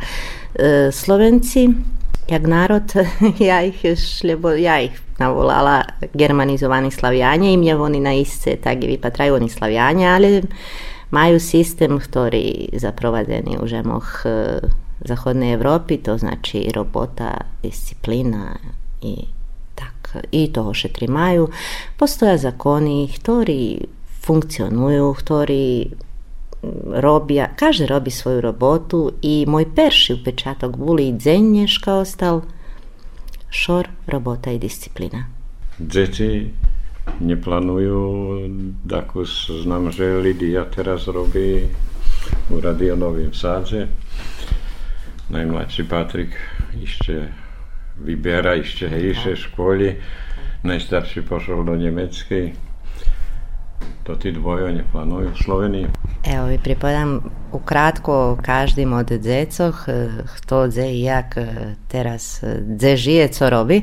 E, 0.55 0.91
Slovenci, 0.91 1.69
jak 2.29 2.43
narod, 2.47 2.93
ja 3.49 3.61
ih 3.61 3.85
još, 3.85 4.23
ljebo, 4.23 4.51
ja 4.51 4.81
ih 4.81 5.01
navolala 5.19 5.83
germanizovani 6.13 6.91
slavijanje, 6.91 7.53
im 7.53 7.63
je 7.63 7.75
oni 7.75 7.99
na 7.99 8.13
isce, 8.13 8.55
tak 8.55 8.83
i 8.83 8.97
pa 8.97 9.09
traju 9.09 9.35
oni 9.35 9.49
slavijanje, 9.49 10.07
ali 10.07 10.43
maju 11.11 11.39
sistem, 11.39 11.99
ktorý 11.99 12.73
zaprovadeni 12.73 13.57
u 13.61 13.67
žemoh 13.67 14.25
e, 14.25 14.59
zahodne 15.05 15.59
to 16.03 16.17
znači 16.17 16.71
robota, 16.75 17.37
disciplina 17.63 18.57
i 19.01 19.15
tak. 19.75 20.23
I 20.31 20.53
toho 20.53 20.73
šetri 20.73 20.93
trimaju. 20.93 21.49
Postoja 21.97 22.37
zakoni, 22.37 23.09
ktorý 23.09 23.77
funkcjonują, 24.23 25.13
хтори 25.13 25.85
robia, 26.85 27.47
każdy 27.47 27.87
robi 27.87 28.11
swoją 28.11 28.41
robotę 28.41 28.97
i 29.21 29.45
mój 29.47 29.65
pierwszy 29.65 30.15
upečatok 30.15 30.77
bólu 30.77 30.99
i 30.99 31.13
dzennie 31.13 31.67
szkoł 31.67 32.03
szor, 33.49 33.87
robota 34.07 34.51
i 34.51 34.59
dyscyplina. 34.59 35.25
Dzieci 35.79 36.49
nie 37.21 37.37
planują, 37.37 38.13
tak 38.89 39.15
już 39.15 39.51
znam, 39.63 39.91
że 39.91 40.21
Lidia 40.21 40.65
teraz 40.65 41.07
robi 41.07 41.61
u 42.49 42.61
Radionowym 42.61 43.33
Sadzie. 43.33 43.87
najmłodszy 45.29 45.85
Patryk 45.85 46.29
jeszcze 46.81 47.27
wybiera, 47.97 48.55
jeszcze 48.55 48.89
tak. 48.89 49.01
jeszcze 49.01 49.35
w 49.35 49.39
szkole. 49.39 49.93
Najstarszy 50.63 51.23
poszedł 51.23 51.63
do 51.63 51.75
niemieckiej. 51.75 52.53
To 54.03 54.15
ti 54.19 54.31
dvoje 54.31 54.71
neplánujú 54.75 55.31
v 55.31 55.39
Sloveniji? 55.39 55.87
Evo 56.27 56.51
vi 56.51 56.59
pripadam 56.59 57.23
ukratko 57.51 58.37
každým 58.43 58.93
od 58.93 59.07
dzecoch, 59.07 59.87
kto 60.37 60.67
dze 60.67 60.87
i 60.91 61.03
jak 61.03 61.39
teraz 61.87 62.43
dze 62.67 62.97
žije, 62.97 63.27
co 63.27 63.49
robi. 63.49 63.81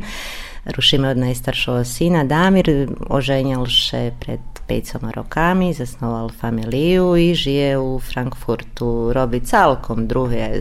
Rušíme 0.61 1.09
od 1.09 1.17
najstaršieho 1.17 1.85
syna 1.89 2.25
Damir, 2.29 2.93
oženil 3.09 3.65
še 3.65 4.13
pred 4.21 4.45
5 4.69 5.09
rokami, 5.17 5.73
zasnoval 5.73 6.29
familiju 6.29 7.17
i 7.17 7.35
žije 7.35 7.79
u 7.81 7.99
Frankfurtu, 7.99 9.13
robi 9.13 9.41
celkom 9.41 10.07
druge, 10.07 10.61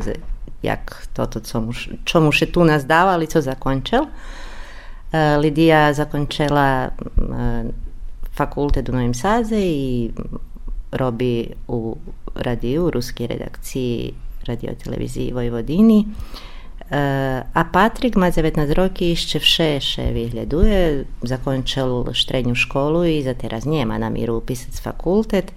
jak 0.64 1.08
toto, 1.14 1.40
co 1.40 1.62
mu, 1.62 1.72
čo 2.04 2.18
mu 2.24 2.32
še 2.32 2.48
tu 2.48 2.64
nas 2.64 2.88
davali, 2.88 3.28
co 3.28 3.44
zakončil. 3.44 4.08
Lidija 5.40 5.94
zakončila 5.94 6.96
fakultet 8.40 8.90
u 8.90 8.96
Novim 8.96 9.14
Saze 9.14 9.60
i 9.60 10.10
robi 10.92 11.50
u 11.68 11.98
radiju, 12.36 12.86
u 12.86 12.92
ruskoj 12.96 13.28
redakciji 13.28 14.14
radio 14.48 14.72
televiziji 14.84 15.34
Vojvodini. 15.34 16.06
A 17.54 17.64
Patrik 17.74 18.16
ma 18.16 18.32
19 18.32 18.74
roki 18.74 19.12
ešte 19.14 19.40
vše 19.40 19.68
še 19.84 20.08
vyhľaduje, 20.16 20.80
zakončil 21.22 22.08
štrednju 22.14 22.56
školu 22.56 23.04
i 23.06 23.20
za 23.24 23.36
teraz 23.38 23.68
nema 23.70 24.00
namíru 24.02 24.40
upisať 24.42 24.82
fakultet. 24.82 25.54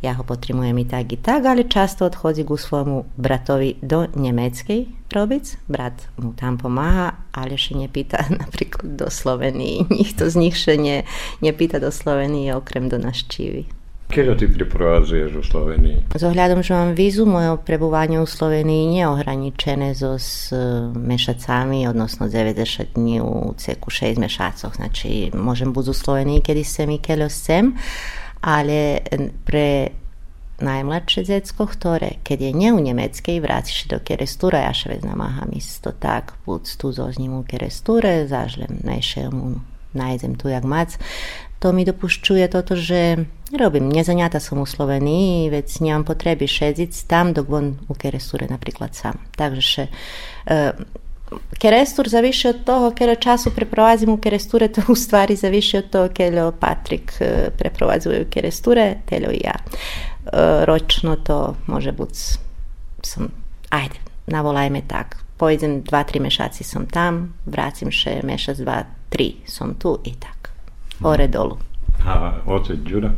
Ja 0.00 0.16
ho 0.16 0.24
potrebujem 0.24 0.78
i 0.78 0.88
tak 0.88 1.12
i 1.12 1.16
tak, 1.20 1.44
ale 1.44 1.68
často 1.68 2.08
odchodzi 2.08 2.48
ku 2.48 2.56
svojmu 2.56 3.04
bratovi 3.20 3.76
do 3.84 4.08
Nemeckej 4.16 5.12
robic. 5.12 5.60
Brat 5.68 6.08
mu 6.16 6.32
tam 6.32 6.56
pomáha, 6.56 7.28
ale 7.36 7.60
še 7.60 7.76
nepýta 7.76 8.24
napríklad 8.42 8.96
do 8.96 9.12
Slovenii. 9.12 9.92
Nikto 9.92 10.32
z 10.32 10.34
nich 10.40 10.56
še 10.56 10.80
ne, 10.80 11.04
nepýta 11.44 11.76
do 11.76 11.92
Slovenii 11.92 12.56
okrem 12.56 12.88
do 12.88 12.96
naščívy. 12.96 13.80
Kedy 14.10 14.34
ty 14.34 14.46
priprovádzuješ 14.50 15.30
do 15.38 15.42
Slovenii? 15.46 16.10
S 16.18 16.26
ohľadom, 16.26 16.66
že 16.66 16.74
mám 16.74 16.98
vízu, 16.98 17.30
moje 17.30 17.54
prebúvanie 17.62 18.18
u 18.18 18.26
Slovenii 18.26 18.98
je 18.98 19.06
ohraničené 19.06 19.94
so 19.94 20.18
s 20.18 20.50
mešacami, 20.98 21.86
odnosno 21.86 22.26
90 22.26 22.98
dní 22.98 23.22
u 23.22 23.54
ceku 23.54 23.86
6 23.86 24.18
mešacoch. 24.18 24.74
Znači, 24.74 25.30
môžem 25.30 25.70
buď 25.70 25.94
u 25.94 25.94
Slovenii, 25.94 26.42
kedy 26.42 26.66
sem 26.66 26.90
i 26.90 26.98
keľo 26.98 27.30
sem, 27.30 27.78
ale 28.40 29.04
pre 29.44 29.92
najmladšie 30.60 31.24
decko, 31.24 31.64
ktoré, 31.64 32.20
keď 32.20 32.38
je 32.48 32.52
ne 32.52 32.70
u 32.76 32.80
nemeckej, 32.80 33.40
vráciš 33.40 33.88
do 33.88 33.96
kerestura, 33.98 34.68
ja 34.68 34.72
še 34.76 35.00
namáham 35.00 35.48
isto 35.56 35.90
tak, 35.90 36.36
buď 36.44 36.62
tu 36.76 36.92
zozním 36.92 37.40
u 37.40 37.42
keresture, 37.42 38.28
zažlem 38.28 38.84
najšemu, 38.84 39.60
najdem 39.96 40.36
tu 40.36 40.52
jak 40.52 40.64
mac. 40.64 41.00
To 41.60 41.76
mi 41.76 41.84
dopušťuje 41.84 42.46
toto, 42.48 42.72
že 42.72 43.28
robím 43.52 43.92
nezaniata 43.92 44.40
som 44.40 44.64
u 44.64 44.68
Slovenii, 44.68 45.52
veď 45.52 45.68
nemám 45.84 46.08
potreby 46.08 46.48
šedziť 46.48 47.04
tam, 47.04 47.36
dok 47.36 47.46
on 47.52 47.66
u 47.88 47.92
keresture 47.96 48.48
napríklad 48.48 48.96
sám. 48.96 49.20
Takže 49.36 49.60
še, 49.60 49.84
Kerestur 51.58 52.08
za 52.08 52.20
više 52.20 52.48
od 52.48 52.64
toho, 52.64 52.90
kjer 52.90 53.16
času 53.20 53.50
preprovazimo 53.50 54.16
keresture, 54.16 54.68
to 54.68 54.80
u 54.88 54.94
stvari 54.94 55.36
za 55.36 55.48
više 55.48 55.78
od 55.78 55.90
toho, 55.90 56.08
kjer 56.08 56.52
Patrik 56.60 57.12
eh, 57.20 57.50
preprovazuju 57.58 58.26
keresture, 58.30 58.96
teljo 59.06 59.30
i 59.30 59.40
ja. 59.44 59.54
Eh, 60.32 60.64
ročno 60.64 61.16
to 61.16 61.54
može 61.66 61.92
biti, 61.92 62.18
sam, 63.02 63.28
ajde, 63.70 63.94
navolajme 64.26 64.80
tak, 64.86 65.16
pojdem 65.36 65.82
dva, 65.82 66.04
tri 66.04 66.20
mešaci 66.20 66.64
sam 66.64 66.86
tam, 66.86 67.34
vracim 67.46 67.90
še 67.90 68.20
mešac 68.24 68.58
dva, 68.58 68.82
tri 69.08 69.34
sam 69.46 69.74
tu 69.74 69.98
i 70.04 70.14
tak. 70.14 70.50
Ore 71.02 71.28
dolu. 71.28 71.56
A 72.06 72.32
otac 72.46 72.76
Đura? 72.76 73.10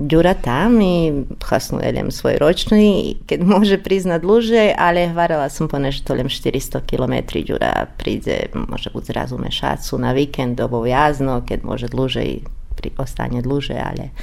Ďura 0.00 0.32
tam 0.32 0.80
i 0.80 1.12
hasno 1.44 1.76
jedem 1.84 2.08
svoj 2.08 2.40
ročný, 2.40 3.20
keď 3.28 3.38
môže 3.44 3.76
prísť 3.76 4.16
na 4.16 4.16
dlhšie, 4.16 4.72
ale 4.72 5.12
varala 5.12 5.52
som 5.52 5.68
po 5.68 5.76
nešto 5.76 6.16
len 6.16 6.32
400 6.32 6.80
km. 6.88 7.20
Ďura 7.20 7.84
príde, 8.00 8.48
môže 8.56 8.88
buď 8.88 9.12
zrazu 9.12 9.36
mešacu 9.36 10.00
na 10.00 10.16
víkend, 10.16 10.56
dobo 10.56 10.88
jazno, 10.88 11.44
keď 11.44 11.58
môže 11.60 11.86
dlhšie 11.92 12.40
pri, 12.80 12.96
ostane 12.96 13.44
dlhšie, 13.44 13.76
ale 13.76 14.16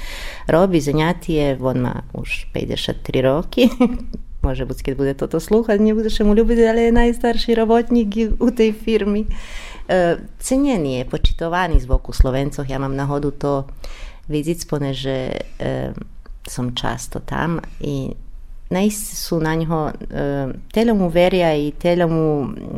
robí 0.50 0.82
zňatie, 0.82 1.54
on 1.62 1.78
má 1.78 2.02
už 2.10 2.50
53 2.50 2.98
roky, 3.22 3.70
môže 4.46 4.66
buď 4.66 4.82
keď 4.82 4.94
bude 4.98 5.14
toto 5.14 5.38
slúchať, 5.38 5.78
nebudeš 5.78 6.26
mu 6.26 6.34
ľúbiť, 6.34 6.58
ale 6.66 6.90
je 6.90 6.98
najstarší 7.06 7.54
robotník 7.54 8.42
u 8.42 8.50
tej 8.50 8.74
firmy. 8.74 9.30
E, 9.86 10.18
cenenie, 10.42 11.06
počitovaný 11.06 11.78
z 11.78 11.86
boku 11.86 12.10
Slovencoch, 12.10 12.66
ja 12.66 12.82
mám 12.82 12.98
nahodu 12.98 13.30
to 13.30 13.52
vizic, 14.28 14.64
poneže 14.64 15.18
e, 15.58 15.92
som 16.48 16.74
často 16.74 17.20
tam 17.20 17.60
i 17.80 18.10
najsi 18.70 19.16
su 19.16 19.40
na 19.40 19.54
njo 19.54 19.92
eh, 20.10 20.48
telom 20.72 21.02
uverja 21.02 21.54
i 21.54 21.70
telom 21.70 22.12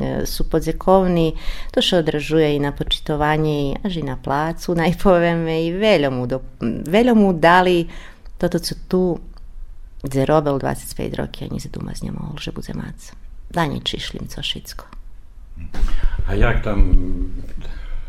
e, 0.03 0.26
su 0.26 0.51
podzekovni, 0.51 1.34
to 1.70 1.82
še 1.82 1.96
odražuje 1.96 2.57
i 2.57 2.61
na 2.61 2.72
počitovanje 2.72 3.55
i 3.62 3.74
aži 3.84 4.03
na 4.03 4.16
placu, 4.16 4.74
najpoveme 4.82 5.66
i 5.66 5.72
veljomu, 5.72 6.26
do, 6.26 6.40
veljomu 6.86 7.32
dali 7.32 7.88
toto 8.38 8.59
co 8.59 8.74
tu 8.88 9.18
zerobel 10.12 10.59
25 10.59 11.16
roki, 11.16 11.48
oni 11.51 11.61
se 11.61 11.68
duma 11.68 11.92
z 11.94 12.03
njema 12.03 12.30
olže 12.32 12.53
buzemac. 12.53 13.12
Danje 13.51 13.80
čišlim, 13.84 14.28
co 14.28 14.42
šitsko. 14.42 14.84
A 16.26 16.34
jak 16.34 16.64
tam 16.64 16.94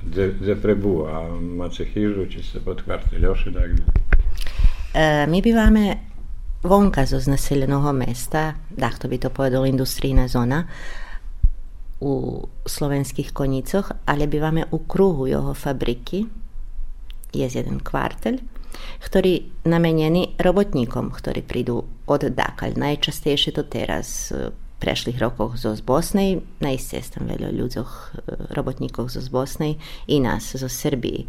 gdje, 0.06 0.26
gdje 0.41 0.56
prebúva? 0.56 1.30
Máte 1.38 1.86
chyžu, 1.86 2.26
či 2.28 2.41
ste 2.41 2.58
pod 2.60 2.82
kvarteľoši, 2.82 3.49
tak? 3.54 3.70
E, 4.91 5.26
my 5.26 5.38
bývame 5.41 5.84
vonka 6.62 7.06
zo 7.06 7.18
znaseljeného 7.18 7.93
mesta, 7.93 8.56
to 8.78 9.06
by 9.10 9.18
to 9.18 9.30
povedal 9.34 9.66
industrijna 9.66 10.28
zona, 10.28 10.68
u 12.02 12.41
slovenských 12.66 13.30
konicoch, 13.30 13.93
ale 14.10 14.26
bývame 14.26 14.66
u 14.74 14.82
kruhu 14.89 15.30
jeho 15.30 15.54
fabriky. 15.54 16.26
Je 17.32 17.47
jeden 17.47 17.80
kvartel, 17.80 18.41
ktorý 19.06 19.64
namenjený 19.70 20.36
robotníkom, 20.41 21.14
ktorí 21.14 21.45
prídu 21.45 21.86
od 22.10 22.22
Dakalj. 22.28 22.76
Najčastejšie 22.76 23.56
to 23.56 23.64
teraz 23.70 24.34
prešlih 24.82 25.20
rokov 25.20 25.58
z 25.58 25.82
Bosnej, 25.82 26.40
na 26.60 26.78
sam 26.78 27.28
veljo 27.28 27.52
ljudzoh, 27.52 28.12
eh, 28.18 28.32
robotnikov 28.50 29.10
z 29.10 29.30
Bosne 29.30 29.76
i 30.08 30.20
nas 30.20 30.56
z 30.56 30.70
Srbiji. 30.70 31.26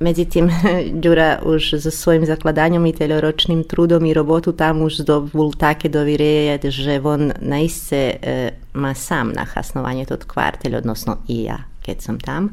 Međutim, 0.00 0.50
Đura 1.02 1.40
už 1.44 1.74
za 1.74 1.90
svojim 1.90 2.26
zakladanjom 2.26 2.86
i 2.86 2.92
teljoročnim 2.92 3.64
trudom 3.64 4.06
i 4.06 4.14
robotu 4.14 4.52
tam 4.52 4.82
už 4.82 4.96
dobul 4.96 5.52
take 5.52 5.88
dovireje, 5.88 6.70
že 6.70 7.00
on 7.04 7.32
naiste 7.40 7.96
e, 7.96 8.18
eh, 8.22 8.50
ma 8.72 8.94
sam 8.94 9.32
na 9.32 9.44
hasnovanje 9.44 10.04
tot 10.04 10.24
kvartelj, 10.24 10.76
odnosno 10.76 11.16
i 11.28 11.42
ja, 11.42 11.58
kad 11.86 12.00
sam 12.00 12.20
tam. 12.20 12.48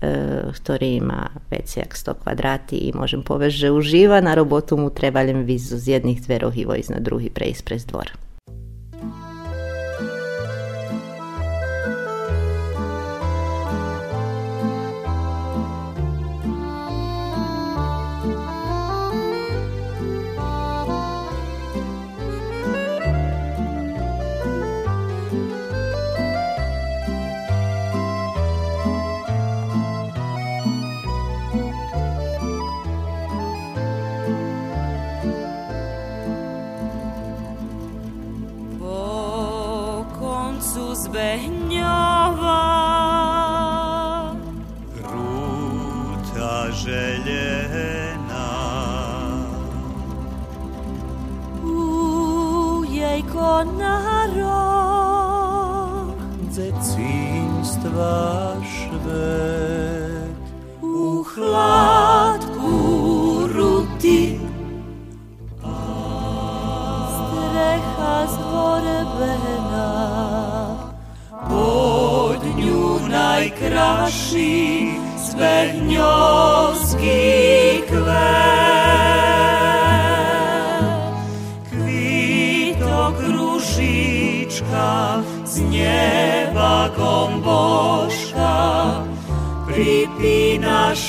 Eh, 0.00 0.52
Htori 0.52 0.86
e, 0.86 0.96
ima 0.96 1.28
već 1.50 1.78
100 1.96 2.14
kvadrati 2.22 2.76
i 2.76 2.92
možem 2.94 3.22
že 3.48 3.70
uživa, 3.70 4.20
na 4.20 4.34
robotu 4.34 4.76
mu 4.76 4.90
trebalem 4.90 5.42
vizu 5.42 5.76
z 5.78 5.88
jednih 5.88 6.22
dverov 6.22 6.52
i 6.56 6.64
vojz 6.64 6.88
na 6.88 7.00
drugi 7.00 7.30
preispres 7.30 7.86
dvora. 7.86 8.25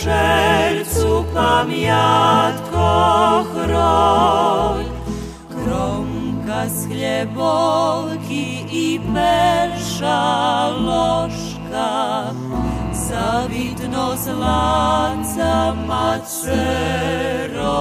sercu 0.08 1.26
pamiątko 1.34 2.88
chroń. 3.54 4.86
Kromka 5.50 6.70
z 6.70 6.88
chlebolki 6.88 8.66
i 8.72 9.00
persza 9.14 10.68
lożka, 10.90 12.24
zawitno 12.92 14.18
zlaca 14.18 15.74
macero 15.88 17.78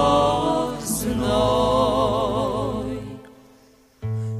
znoj. 0.83 2.97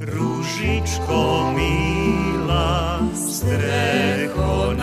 Różyczko 0.00 1.52
mila, 1.56 2.98
strecho 3.14 4.74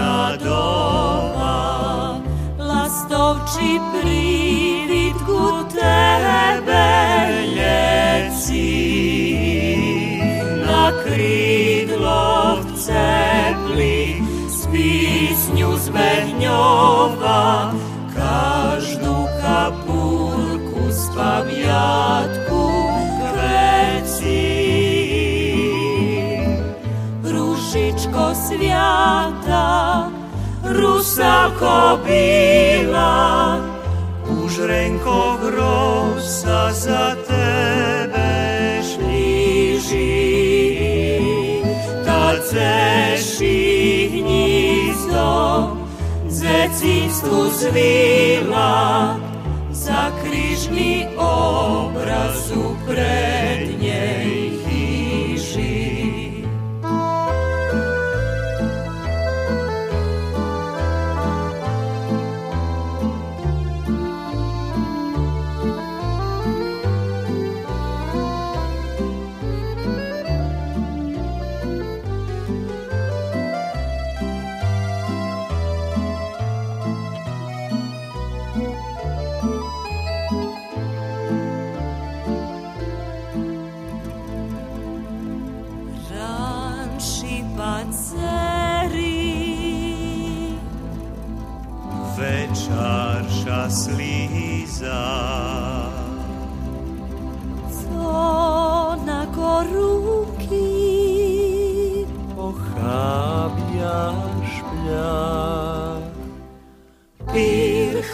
pisnju 15.96 16.36
zbehnjova 16.46 17.72
Každu 18.16 19.16
kapurku 19.42 20.92
s 20.92 21.08
pamjatku 21.16 22.64
kveci 23.32 24.56
Ružičko 27.24 28.34
svijata, 28.48 30.10
rusalko 30.64 32.00
bila, 32.06 33.58
U 34.30 34.50
žrenko 34.50 35.38
grosa 35.44 36.72
za 36.72 37.16
tebe 37.28 38.82
šliži, 38.84 40.40
kad 42.06 42.38
zeši 42.52 44.10
gnjizdo, 44.14 45.75
zecistvu 46.56 47.46
zvila, 47.60 49.16
za 49.72 50.12
križni 50.24 51.08
obraz 51.18 52.52
u 52.52 52.76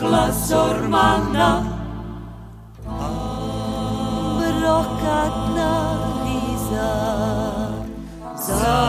pirhla 0.01 0.31
zormana, 0.31 1.63
brokatna 4.37 5.73
liza, 6.25 6.93
za 8.35 8.79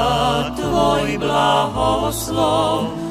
tvoj 0.56 1.18
blahoslov 1.18 3.01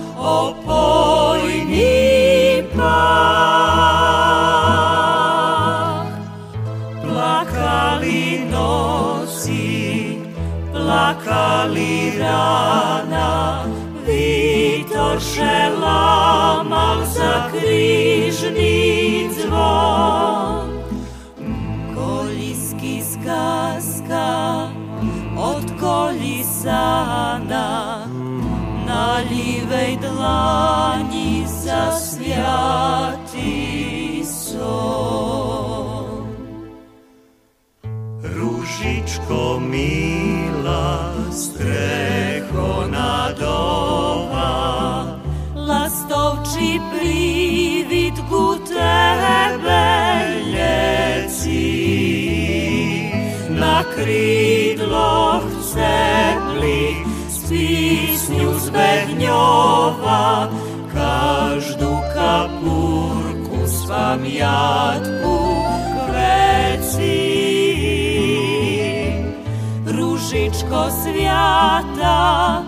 Ko 70.72 70.90
svijata 71.04 72.64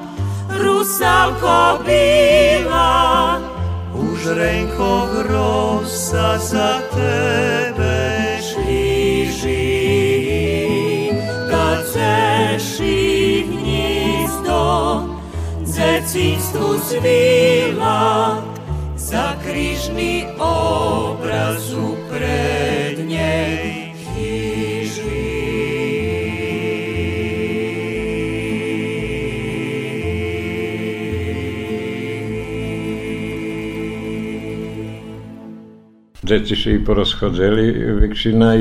Rusalko 0.63 1.83
bila 1.85 3.39
Užrenko 3.95 5.07
grosa 5.17 6.37
Za 6.37 6.79
tebe 6.93 8.37
Šliži. 8.41 9.83
Kad 11.51 11.85
ceši 11.93 13.45
Gnizdo 13.47 15.01
Zecinstvu 15.63 16.79
svila 16.89 18.35
Užrenko 18.35 18.52
krížny 19.53 20.25
obraz 20.41 21.69
pred 22.09 22.97
nej 23.05 23.93
chýžli. 24.01 25.29
Dzieci 36.23 36.55
się 36.55 36.71
i 36.71 36.79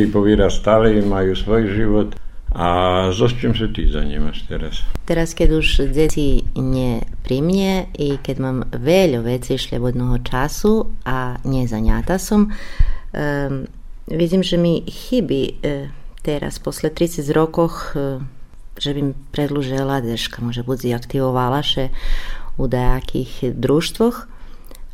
i 0.03 0.07
powyrastali 0.07 0.99
i 0.99 1.03
mają 1.03 1.35
swój 1.35 1.69
żywot. 1.69 2.17
A 2.53 3.09
so 3.17 3.33
čím 3.33 3.57
sa 3.57 3.65
ty 3.73 3.89
zanímaš 3.89 4.45
teraz? 4.45 4.85
Teraz, 5.09 5.33
keď 5.33 5.49
už 5.57 5.89
deti 5.89 6.45
nie 6.53 7.01
pri 7.25 7.41
mne 7.41 7.89
i 7.97 8.21
keď 8.21 8.37
mám 8.45 8.59
veľa 8.69 9.25
vecí 9.25 9.57
šľabodného 9.57 10.21
času 10.21 10.93
a 11.09 11.41
nezaňata 11.49 12.21
som, 12.21 12.53
um, 12.53 13.65
vidím, 14.05 14.45
že 14.45 14.61
mi 14.61 14.85
chybí 14.85 15.65
uh, 15.65 15.89
teraz, 16.21 16.61
posle 16.61 16.93
30 16.93 17.25
rokoch, 17.33 17.97
uh, 17.97 18.21
že 18.77 18.93
by 18.93 19.01
mi 19.01 19.15
predlžila 19.33 20.05
deška, 20.05 20.45
budzi 20.45 20.93
aktivovala 20.93 21.65
še 21.65 21.89
u 22.61 22.69
dajakih 22.69 23.57
društvoch, 23.57 24.29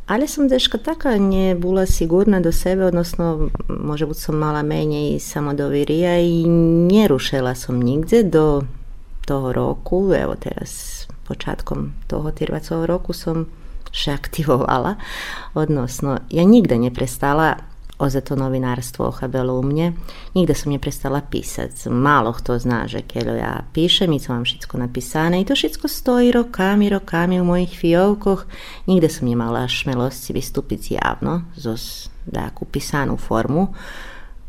ali 0.09 0.27
sam 0.27 0.47
deška 0.47 0.77
taka 0.77 1.17
nje 1.17 1.55
bula 1.55 1.85
sigurna 1.85 2.39
do 2.39 2.51
sebe, 2.51 2.85
odnosno 2.85 3.49
može 3.67 4.05
bud 4.05 4.17
sam 4.17 4.35
mala 4.35 4.63
menje 4.63 5.09
i 5.09 5.19
samodovirija 5.19 6.19
i 6.19 6.43
nje 6.89 7.07
rušela 7.07 7.55
sam 7.55 7.79
nigdje 7.79 8.23
do 8.23 8.61
toho 9.25 9.53
roku, 9.53 10.13
evo 10.23 10.35
teraz 10.35 11.03
počatkom 11.27 11.91
toho 12.07 12.31
tirvacovog 12.31 12.85
roku 12.85 13.13
som 13.13 13.45
še 13.91 14.11
aktivovala, 14.11 14.95
odnosno 15.53 16.17
ja 16.29 16.45
nigde 16.45 16.77
nje 16.77 16.93
prestala 16.93 17.55
za 18.07 18.23
to 18.23 18.39
novinarstvo 18.39 19.11
ochabelo 19.11 19.59
u 19.59 19.63
mne. 19.63 19.99
Nigde 20.31 20.55
som 20.55 20.71
neprestala 20.71 21.19
písať. 21.19 21.91
Málo 21.91 22.31
kto 22.31 22.55
zná, 22.55 22.87
že 22.87 23.03
keľo 23.03 23.35
ja 23.35 23.67
píšem, 23.75 24.07
i 24.15 24.23
co 24.23 24.31
všetko 24.39 24.79
napísané. 24.79 25.43
I 25.43 25.45
to 25.45 25.51
všetko 25.59 25.91
stojí 25.91 26.31
rokami, 26.31 26.87
rokami 26.87 27.43
u 27.43 27.45
mojich 27.45 27.75
fiovkoch. 27.75 28.47
Nikde 28.87 29.11
som 29.11 29.27
nemala 29.27 29.67
šmelosti 29.67 30.31
vystúpiť 30.31 31.03
javno 31.03 31.43
zo 31.59 31.75
takú 32.31 32.63
písanú 32.63 33.19
formu 33.19 33.75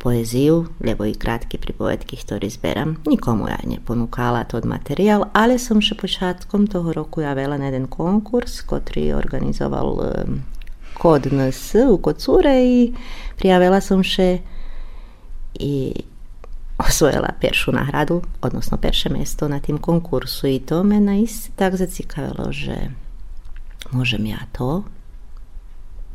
poeziju, 0.01 0.81
lebo 0.81 1.05
i 1.05 1.13
kratke 1.13 1.61
pripovedky, 1.61 2.17
ktoré 2.17 2.49
zberám. 2.49 3.05
Nikomu 3.05 3.53
ja 3.53 3.61
neponúkala 3.69 4.49
tod 4.49 4.65
materiál, 4.65 5.29
ale 5.37 5.61
som 5.61 5.77
še 5.85 5.93
počátkom 5.93 6.65
toho 6.71 6.89
roku 6.97 7.21
javela 7.21 7.61
na 7.61 7.69
jeden 7.69 7.85
konkurs, 7.85 8.65
ktorý 8.65 9.13
organizoval 9.13 9.89
um, 10.01 10.41
kod 10.97 11.29
NS 11.29 11.93
u 11.93 12.01
Kocure 12.01 12.65
prijavila 13.41 13.81
sam 13.81 14.05
še 14.05 14.45
i 15.57 16.05
osvojila 16.81 17.33
peršu 17.41 17.73
nahradu, 17.73 18.21
odnosno 18.41 18.77
perše 18.77 19.09
mesto 19.09 19.49
na 19.49 19.61
tim 19.61 19.79
konkursu 19.79 20.47
i 20.47 20.61
to 20.61 20.83
me 20.85 21.01
na 21.01 21.17
isti 21.17 21.53
tak 21.57 21.77
zacikavilo, 21.77 22.53
že 22.53 22.93
môžem 23.93 24.29
ja 24.29 24.45
to, 24.53 24.85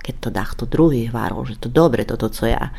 keď 0.05 0.15
to 0.21 0.29
dachto 0.29 0.63
druhý 0.69 1.09
hvarol, 1.09 1.45
že 1.49 1.57
to 1.57 1.69
dobre 1.69 2.05
toto, 2.05 2.29
co 2.29 2.45
ja 2.45 2.69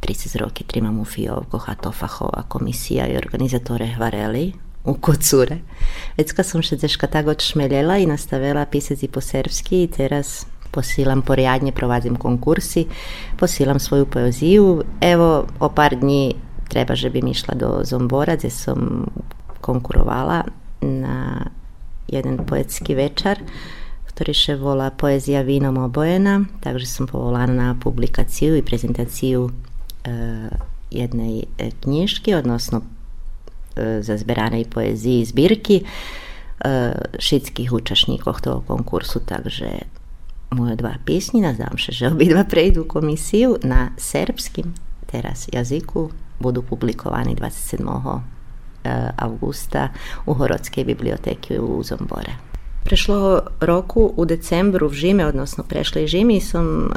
30 0.00 0.40
roky 0.40 0.64
trimam 0.64 1.00
u 1.00 1.04
Fiovkoch 1.04 1.68
a 1.68 1.76
to 1.76 1.92
fachová 1.92 2.48
komisia 2.48 3.04
i 3.04 3.16
organizatore 3.16 3.86
hvareli 3.96 4.52
u 4.84 4.94
Kocure. 4.94 5.60
Vecka 6.16 6.42
som 6.44 6.62
všeteška 6.62 7.06
tak 7.06 7.26
odšmeljela 7.26 7.98
i 7.98 8.06
nastavila 8.06 8.64
pisati 8.64 9.08
po 9.08 9.20
serbski 9.20 9.82
i 9.84 9.90
teraz 9.90 10.46
posilam 10.78 11.22
porjadnje, 11.22 11.72
provazim 11.72 12.16
konkursi, 12.16 12.86
posilam 13.36 13.80
svoju 13.82 14.06
poeziju. 14.06 14.82
Evo, 15.00 15.46
o 15.60 15.68
par 15.68 15.96
dnji 15.98 16.34
treba 16.68 16.94
že 16.94 17.10
bi 17.10 17.18
išla 17.18 17.54
do 17.54 17.80
Zombora 17.84 18.36
gdje 18.36 18.50
sam 18.50 19.06
konkurovala 19.60 20.44
na 20.80 21.50
jedan 22.08 22.38
poetski 22.46 22.94
večar 22.94 23.42
ktorýše 24.18 24.58
volá 24.58 24.90
Poezija 24.90 25.46
vinom 25.46 25.78
obojena, 25.78 26.42
takže 26.58 26.90
sam 26.90 27.06
povolana 27.06 27.54
na 27.54 27.76
publikaciju 27.78 28.58
i 28.58 28.66
prezentaciju 28.66 29.46
e, 29.46 30.10
jednej 30.90 31.46
e, 31.46 31.70
knjiški, 31.70 32.34
odnosno 32.34 32.82
e, 32.82 34.02
za 34.02 34.18
i 34.58 34.64
poeziji 34.66 35.24
zbirki 35.24 35.84
e, 35.84 36.92
šitskih 37.18 37.72
učašnikov 37.72 38.40
toho 38.42 38.60
konkursu, 38.66 39.22
takže 39.22 39.86
moje 40.50 40.76
dva 40.76 40.94
pjesni, 41.04 41.40
nadam 41.40 41.78
se, 41.78 41.92
že 41.92 42.08
obidva 42.08 42.44
prejdu 42.44 42.84
komisiju 42.84 43.56
na 43.62 43.90
srpskim 43.96 44.74
teraz 45.06 45.48
jazyku, 45.52 46.10
budu 46.40 46.62
publikovani 46.62 47.36
27. 47.36 48.20
E, 48.84 49.10
augusta 49.16 49.88
u 50.26 50.34
Horodskej 50.34 50.84
biblioteki 50.84 51.58
u 51.58 51.82
Zombore. 51.82 52.32
Prešlo 52.84 53.42
roku 53.60 54.12
u 54.16 54.24
decembru 54.24 54.88
v 54.88 54.92
Žime, 54.92 55.26
odnosno 55.26 55.64
prešli 55.64 56.08
Žimi, 56.08 56.40
som 56.40 56.86
e, 56.86 56.90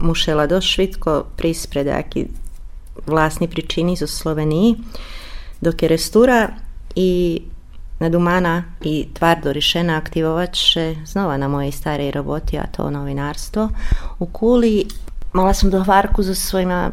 mušela 0.00 0.46
dosť 0.46 0.66
švitko 0.66 1.24
prísť 1.36 1.64
pred 1.70 1.86
aký 1.88 2.26
vlastní 3.06 3.48
pričini 3.48 3.96
zo 3.96 4.06
Sloveniji 4.06 4.76
do 5.60 5.72
Kerestura 5.72 6.48
i 6.96 7.42
nadumana 8.00 8.64
i 8.80 9.08
tvardo 9.14 9.52
rišena 9.52 9.96
aktivovat 9.96 10.52
će 10.52 10.96
znova 11.04 11.36
na 11.36 11.48
mojej 11.48 11.72
starej 11.72 12.10
roboti, 12.10 12.58
a 12.58 12.66
to 12.66 12.90
novinarstvo. 12.90 13.68
U 14.18 14.26
Kuli 14.26 14.84
mala 15.32 15.54
sam 15.54 15.70
dohvarku 15.70 16.22
za 16.22 16.34
svojima 16.34 16.90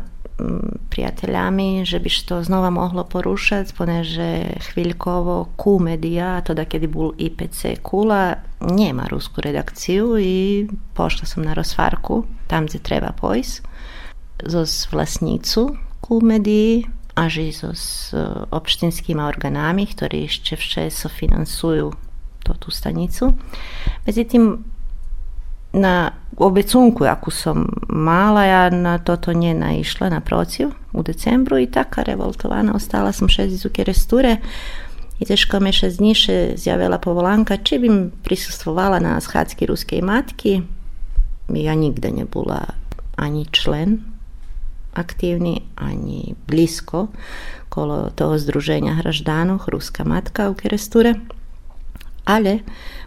prijateljami, 0.89 1.85
že 1.85 1.99
bi 1.99 2.09
što 2.09 2.43
znova 2.43 2.69
mohlo 2.69 3.03
porušati, 3.03 3.73
poneže 3.77 4.43
hviljkovo 4.73 5.47
Q 5.57 5.79
medija, 5.79 6.41
to 6.41 6.53
da 6.53 6.65
kedy 6.65 6.87
bol 6.87 7.13
IPC 7.17 7.65
Kula, 7.81 8.33
nema 8.61 9.07
rusku 9.09 9.41
redakciju 9.41 10.19
i 10.19 10.67
pošla 10.93 11.25
sam 11.25 11.43
na 11.43 11.53
rozvarku, 11.53 12.23
tam 12.47 12.65
gdje 12.65 12.79
treba 12.79 13.11
pojs, 13.11 13.61
zos 14.45 14.91
vlasnicu 14.91 15.75
Q 16.01 16.21
mediji, 16.21 16.85
až 17.17 17.49
i 17.49 17.49
so 17.49 17.73
s 17.73 18.13
e, 18.13 18.21
obštinskými 18.53 19.17
orgánami, 19.17 19.89
ktorí 19.89 20.29
ešte 20.29 20.53
vše 20.53 20.93
financujú 21.09 21.89
tú 22.47 22.69
stanicu. 22.71 23.35
Medzi 24.07 24.23
tým 24.23 24.63
na 25.75 26.15
obecunku, 26.39 27.03
akú 27.03 27.27
som 27.27 27.67
mala, 27.91 28.43
ja 28.47 28.63
na 28.71 29.03
toto 29.03 29.35
nenaišla 29.35 30.13
na 30.13 30.23
prociv 30.23 30.71
u 30.95 31.03
decembru 31.03 31.59
i 31.59 31.67
taká 31.67 32.07
revoltovaná. 32.07 32.71
Ostala 32.71 33.11
som 33.11 33.27
šest 33.27 33.67
u 33.67 33.69
Keresture 33.73 34.39
i 35.19 35.25
teško 35.25 35.59
me 35.59 35.75
šest 35.75 35.99
dní 35.99 36.15
zjavila 36.55 36.97
povolanka, 36.97 37.57
či 37.57 37.83
by 37.83 37.87
prisustvovala 38.23 39.03
na 39.03 39.19
schádzky 39.19 39.67
ruskej 39.67 40.01
matky. 40.01 40.63
Ja 41.51 41.75
nikde 41.75 42.15
nebola 42.15 42.63
ani 43.19 43.45
člen 43.51 44.16
aktivni, 44.97 45.61
ani 45.75 46.35
blisko 46.47 47.07
kolo 47.69 48.09
toho 48.15 48.37
združenja 48.37 48.93
hraždanov, 48.93 49.67
Ruska 49.67 50.03
matka 50.03 50.49
u 50.49 50.53
Keresture, 50.53 51.13
ale 52.25 52.59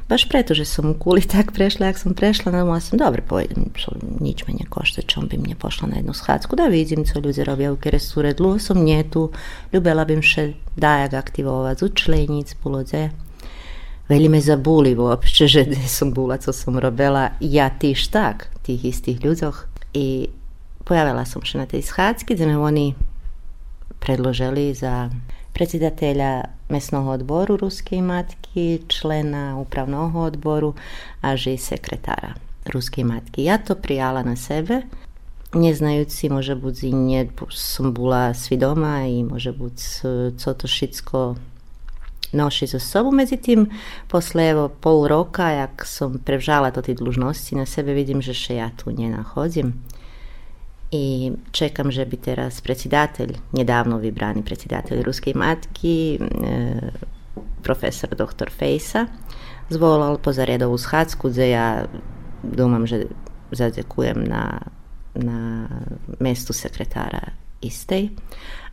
baš 0.08 0.28
preto, 0.28 0.54
že 0.54 0.64
som 0.64 0.90
u 0.90 0.94
kuli 0.94 1.20
tak 1.20 1.52
prešla, 1.52 1.86
jak 1.86 1.98
sam 1.98 2.14
prešla, 2.14 2.52
nadala 2.52 2.80
sam, 2.80 2.98
dobro, 2.98 3.22
pojedem, 3.28 3.70
nič 4.20 4.46
me 4.46 4.54
ne 4.54 4.66
košta, 4.68 5.02
čom 5.02 5.28
bi 5.28 5.38
mnje 5.38 5.54
pošla 5.54 5.88
na 5.88 5.96
jednu 5.96 6.14
shacku, 6.14 6.56
da 6.56 6.66
vidim, 6.66 7.04
co 7.04 7.20
ljudi 7.20 7.44
robia 7.44 7.72
u 7.72 7.76
Keresture, 7.76 8.32
dlu 8.32 8.58
som 8.58 8.84
njetu, 8.84 9.30
ljubela 9.72 10.04
bim 10.04 10.22
še 10.22 10.52
dajak 10.76 11.14
aktivovat, 11.14 11.82
učlenjic, 11.82 12.54
bulodze, 12.62 13.10
Veli 14.10 14.28
me 14.28 14.40
zabuli 14.40 14.96
uopće, 14.96 15.48
že 15.48 15.64
sam 15.86 16.12
bula, 16.12 16.36
co 16.36 16.52
sam 16.52 16.78
robela, 16.78 17.30
ja 17.40 17.70
tiš 17.70 18.08
tak, 18.08 18.50
tih 18.62 18.84
istih 18.84 19.24
ljudoh. 19.24 19.66
I 19.94 20.26
pojavila 20.90 21.22
som 21.22 21.38
sa 21.46 21.62
na 21.62 21.70
tej 21.70 21.86
schádzky, 21.86 22.34
kde 22.34 22.58
oni 22.58 22.98
predložili 24.02 24.74
za 24.74 25.06
predsjedatelja 25.54 26.50
mesnog 26.66 27.06
odboru 27.06 27.54
Ruske 27.56 28.02
matki, 28.02 28.82
člena 28.90 29.54
upravnog 29.62 30.16
odboru, 30.18 30.74
a 31.22 31.38
i 31.38 31.54
sekretara 31.54 32.34
Ruske 32.66 33.04
matki. 33.06 33.46
Ja 33.46 33.58
to 33.58 33.74
prijala 33.74 34.22
na 34.22 34.34
sebe, 34.36 34.82
ne 35.54 35.74
znajući 35.74 36.28
može 36.28 36.54
budzi 36.54 36.90
nje 36.90 37.30
sam 37.54 37.94
bula 37.94 38.34
i 39.06 39.22
može 39.22 39.52
bud 39.52 39.72
co 40.38 40.54
to 40.54 40.66
šitsko 40.66 41.36
noši 42.32 42.66
za 42.66 42.78
sobu. 42.78 43.10
Međutim, 43.10 43.70
posle 44.08 44.68
pol 44.80 45.06
roka, 45.06 45.50
jak 45.50 45.86
sam 45.86 46.18
prevžala 46.24 46.70
to 46.70 46.82
ti 46.82 46.94
dlužnosti 46.94 47.54
na 47.54 47.66
sebe, 47.66 47.94
vidim 47.94 48.22
že 48.22 48.34
še 48.34 48.54
ja 48.54 48.70
tu 48.76 48.90
nje 48.90 49.10
nahodzim 49.10 49.74
i 50.90 51.32
čekam, 51.52 51.90
že 51.90 52.04
bi 52.04 52.16
teraz 52.16 52.60
predsjedatelj, 52.60 53.34
nedavno 53.52 53.98
vibrani 53.98 54.42
predsjedatelj 54.42 55.02
Ruske 55.02 55.32
matki, 55.34 56.18
e, 56.18 56.90
profesor 57.62 58.10
dr. 58.10 58.50
Fejsa, 58.58 59.06
zvolal 59.70 60.18
po 60.18 60.32
zaredovu 60.32 60.78
s 60.78 60.86
gdje 61.22 61.50
ja 61.50 61.84
domam, 62.42 62.86
že 62.86 63.06
zadekujem 63.50 64.24
na, 64.24 64.60
na 65.14 65.68
mestu 66.20 66.52
sekretara 66.52 67.32
istej, 67.60 68.10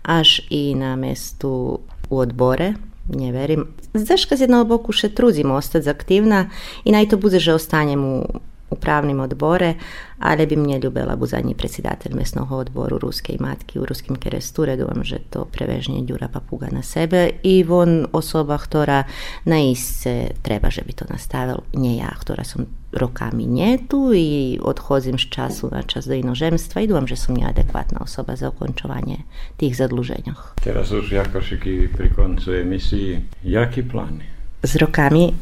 až 0.03 0.41
i 0.49 0.75
na 0.75 0.95
mestu 0.95 1.79
u 2.09 2.17
odbore, 2.17 2.73
nie 3.07 3.31
verim. 3.31 3.67
Zaška 3.93 4.35
z 4.35 4.47
jednog 4.47 4.67
boku 4.67 4.91
še 4.91 5.09
truzim 5.09 5.51
ostati 5.51 5.89
aktivna 5.89 6.49
i 6.83 6.91
najto 6.91 7.17
bude 7.17 7.39
že 7.39 7.53
ostanjem 7.53 8.05
u 8.05 8.25
upravnim 8.69 9.19
odbore, 9.19 9.73
ali 10.19 10.45
bi 10.45 10.55
mnie 10.55 10.79
ljubela 10.79 11.15
buzanji 11.15 11.53
predsjedatelj 11.53 12.13
mesnog 12.13 12.51
odboru 12.51 12.97
Ruske 12.97 13.33
i 13.33 13.37
matki 13.39 13.79
u 13.79 13.85
ruskim 13.85 14.15
kerestu, 14.15 14.65
redujem, 14.65 15.03
že 15.03 15.19
to 15.29 15.45
prevežnje 15.45 16.01
djura 16.01 16.27
papuga 16.27 16.67
na 16.71 16.81
sebe 16.81 17.29
i 17.43 17.63
von 17.63 18.07
osoba, 18.13 18.57
ktora 18.57 19.03
na 19.45 19.59
isce 19.59 20.29
treba, 20.41 20.69
že 20.69 20.81
bi 20.81 20.93
to 20.93 21.05
nastavil, 21.09 21.55
nje 21.73 21.95
ja, 21.95 22.09
ktora 22.19 22.43
sam 22.43 22.65
rokami 22.91 23.45
njetu 23.45 24.11
i 24.15 24.59
odhozim 24.63 25.17
s 25.19 25.29
času 25.29 25.69
na 25.71 25.81
čas 25.81 26.05
do 26.05 26.13
inožemstva 26.13 26.81
i 26.81 26.87
dovam, 26.87 27.07
že 27.07 27.15
sam 27.15 27.37
ja 27.37 27.47
adekvatna 27.47 27.99
osoba 28.01 28.35
za 28.35 28.47
okončovanje 28.47 29.17
tih 29.57 29.77
zadluženja. 29.77 30.33
Teraz 30.63 30.91
už 30.91 31.11
Jakošik 31.11 31.65
i 31.65 31.89
pri 31.97 32.13
koncu 32.15 32.53
emisiji, 32.53 33.19
jaki 33.43 33.89
plani? 33.89 34.23
Z 34.63 34.75
rokami 34.75 35.33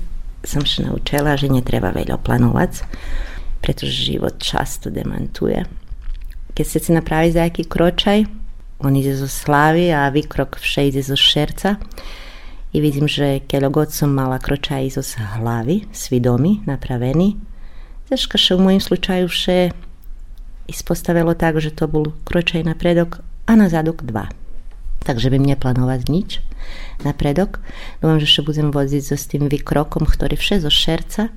som 0.45 0.63
sa 0.63 0.85
naučila, 0.85 1.35
že 1.35 1.51
netreba 1.51 1.89
veľa 1.91 2.21
plánovať, 2.21 2.85
pretože 3.59 4.13
život 4.13 4.37
často 4.37 4.93
demantuje. 4.93 5.65
Keď 6.55 6.65
si 6.65 6.93
napravi 6.93 7.29
za 7.35 7.49
aký 7.49 7.67
kročaj, 7.67 8.23
on 8.79 8.95
ide 8.95 9.15
zo 9.15 9.27
slavy 9.27 9.91
a 9.91 10.07
vykrok 10.11 10.59
vše 10.59 10.91
ide 10.91 11.01
zo 11.03 11.15
šerca. 11.15 11.79
I 12.75 12.83
vidím, 12.83 13.07
že 13.07 13.39
keď 13.47 13.71
god 13.71 13.89
som 13.95 14.11
mala 14.11 14.35
kročaj 14.35 14.99
zo 14.99 15.03
hlavy, 15.39 15.87
svidomi, 15.95 16.63
napravený, 16.67 17.39
zaška 18.11 18.35
še 18.35 18.59
v 18.59 18.63
mojim 18.67 18.81
slučaju 18.83 19.25
vše 19.31 19.71
ispostavilo 20.67 21.33
tak, 21.33 21.57
že 21.63 21.71
to 21.71 21.87
bol 21.87 22.11
kročaj 22.27 22.67
napredok 22.67 23.23
a 23.47 23.55
na 23.55 23.71
zadok 23.71 24.03
dva. 24.03 24.27
Takže 25.05 25.29
by 25.29 25.37
mne 25.37 25.55
plánovať 25.55 26.01
nič 26.09 26.29
napredok. 27.05 27.61
Dúfam, 28.01 28.17
že 28.17 28.25
sa 28.25 28.41
budem 28.41 28.73
voziť 28.73 29.03
so 29.05 29.15
s 29.15 29.29
tým 29.29 29.45
vykrokom, 29.45 30.09
ktorý 30.09 30.33
vše 30.33 30.65
zo 30.65 30.73
šerca 30.73 31.29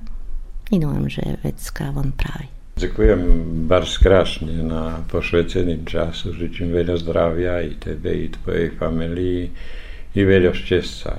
i 0.69 0.77
dúfam, 0.77 1.05
že 1.09 1.37
vecka 1.45 1.93
von 1.93 2.13
pravi. 2.13 2.49
Ďakujem 2.79 3.21
bardzo 3.67 3.97
krásne 3.99 4.63
na 4.63 5.03
pošvecený 5.11 5.83
času. 5.83 6.31
Žečím 6.31 6.71
veľa 6.71 6.95
zdravia 7.01 7.59
i 7.65 7.75
tebe, 7.75 8.07
i 8.07 8.31
tvojej 8.31 8.71
familii, 8.77 9.51
i 10.15 10.21
veľa 10.23 10.55
šťastia 10.55 11.13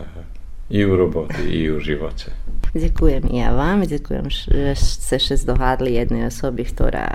i 0.70 0.86
u 0.86 0.96
roboty, 0.96 1.42
i 1.50 1.70
u 1.70 1.82
živote. 1.82 2.30
Ďakujem 2.70 3.26
i 3.34 3.42
ja 3.42 3.50
vám, 3.50 3.82
ďakujem, 3.82 4.30
že 4.30 4.78
ste 4.78 5.18
sa 5.18 5.34
zdohádli 5.34 5.98
jednej 5.98 6.30
osoby, 6.30 6.62
ktorá 6.62 7.10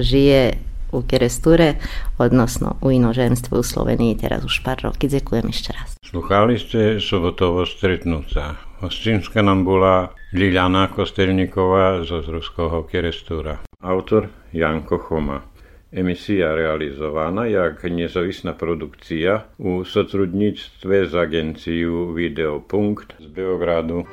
žije 0.00 0.56
u 0.98 1.02
Keresture, 1.02 1.74
odnosno 2.18 2.76
u 2.82 2.90
inoženstvu 2.90 3.58
u 3.58 3.62
Sloveniji 3.62 4.16
teraz 4.16 4.44
už 4.44 4.62
par 4.62 4.78
roky. 4.82 5.10
Ďakujem 5.10 5.46
ešte 5.50 5.70
raz. 5.74 5.98
Sluchali 6.06 6.58
ste 6.58 7.02
sobotovo 7.02 7.66
stretnúca. 7.66 8.54
Hostinska 8.78 9.42
nám 9.42 9.64
bola 9.64 10.14
Liliana 10.30 10.92
Kostelníková 10.92 12.06
zo 12.06 12.22
Ruského 12.22 12.86
Kerestura. 12.86 13.62
Autor 13.82 14.28
Janko 14.52 14.98
Choma. 14.98 15.42
Emisja 15.94 16.54
realizowana 16.54 17.46
jak 17.46 17.84
niezawisna 17.84 18.52
produkcja 18.52 19.40
u 19.58 19.84
sotrudnictwie 19.84 21.06
z 21.06 21.14
agencją 21.14 22.14
Videopunkt 22.14 23.14
z 23.20 23.26
Beogradu. 23.26 24.04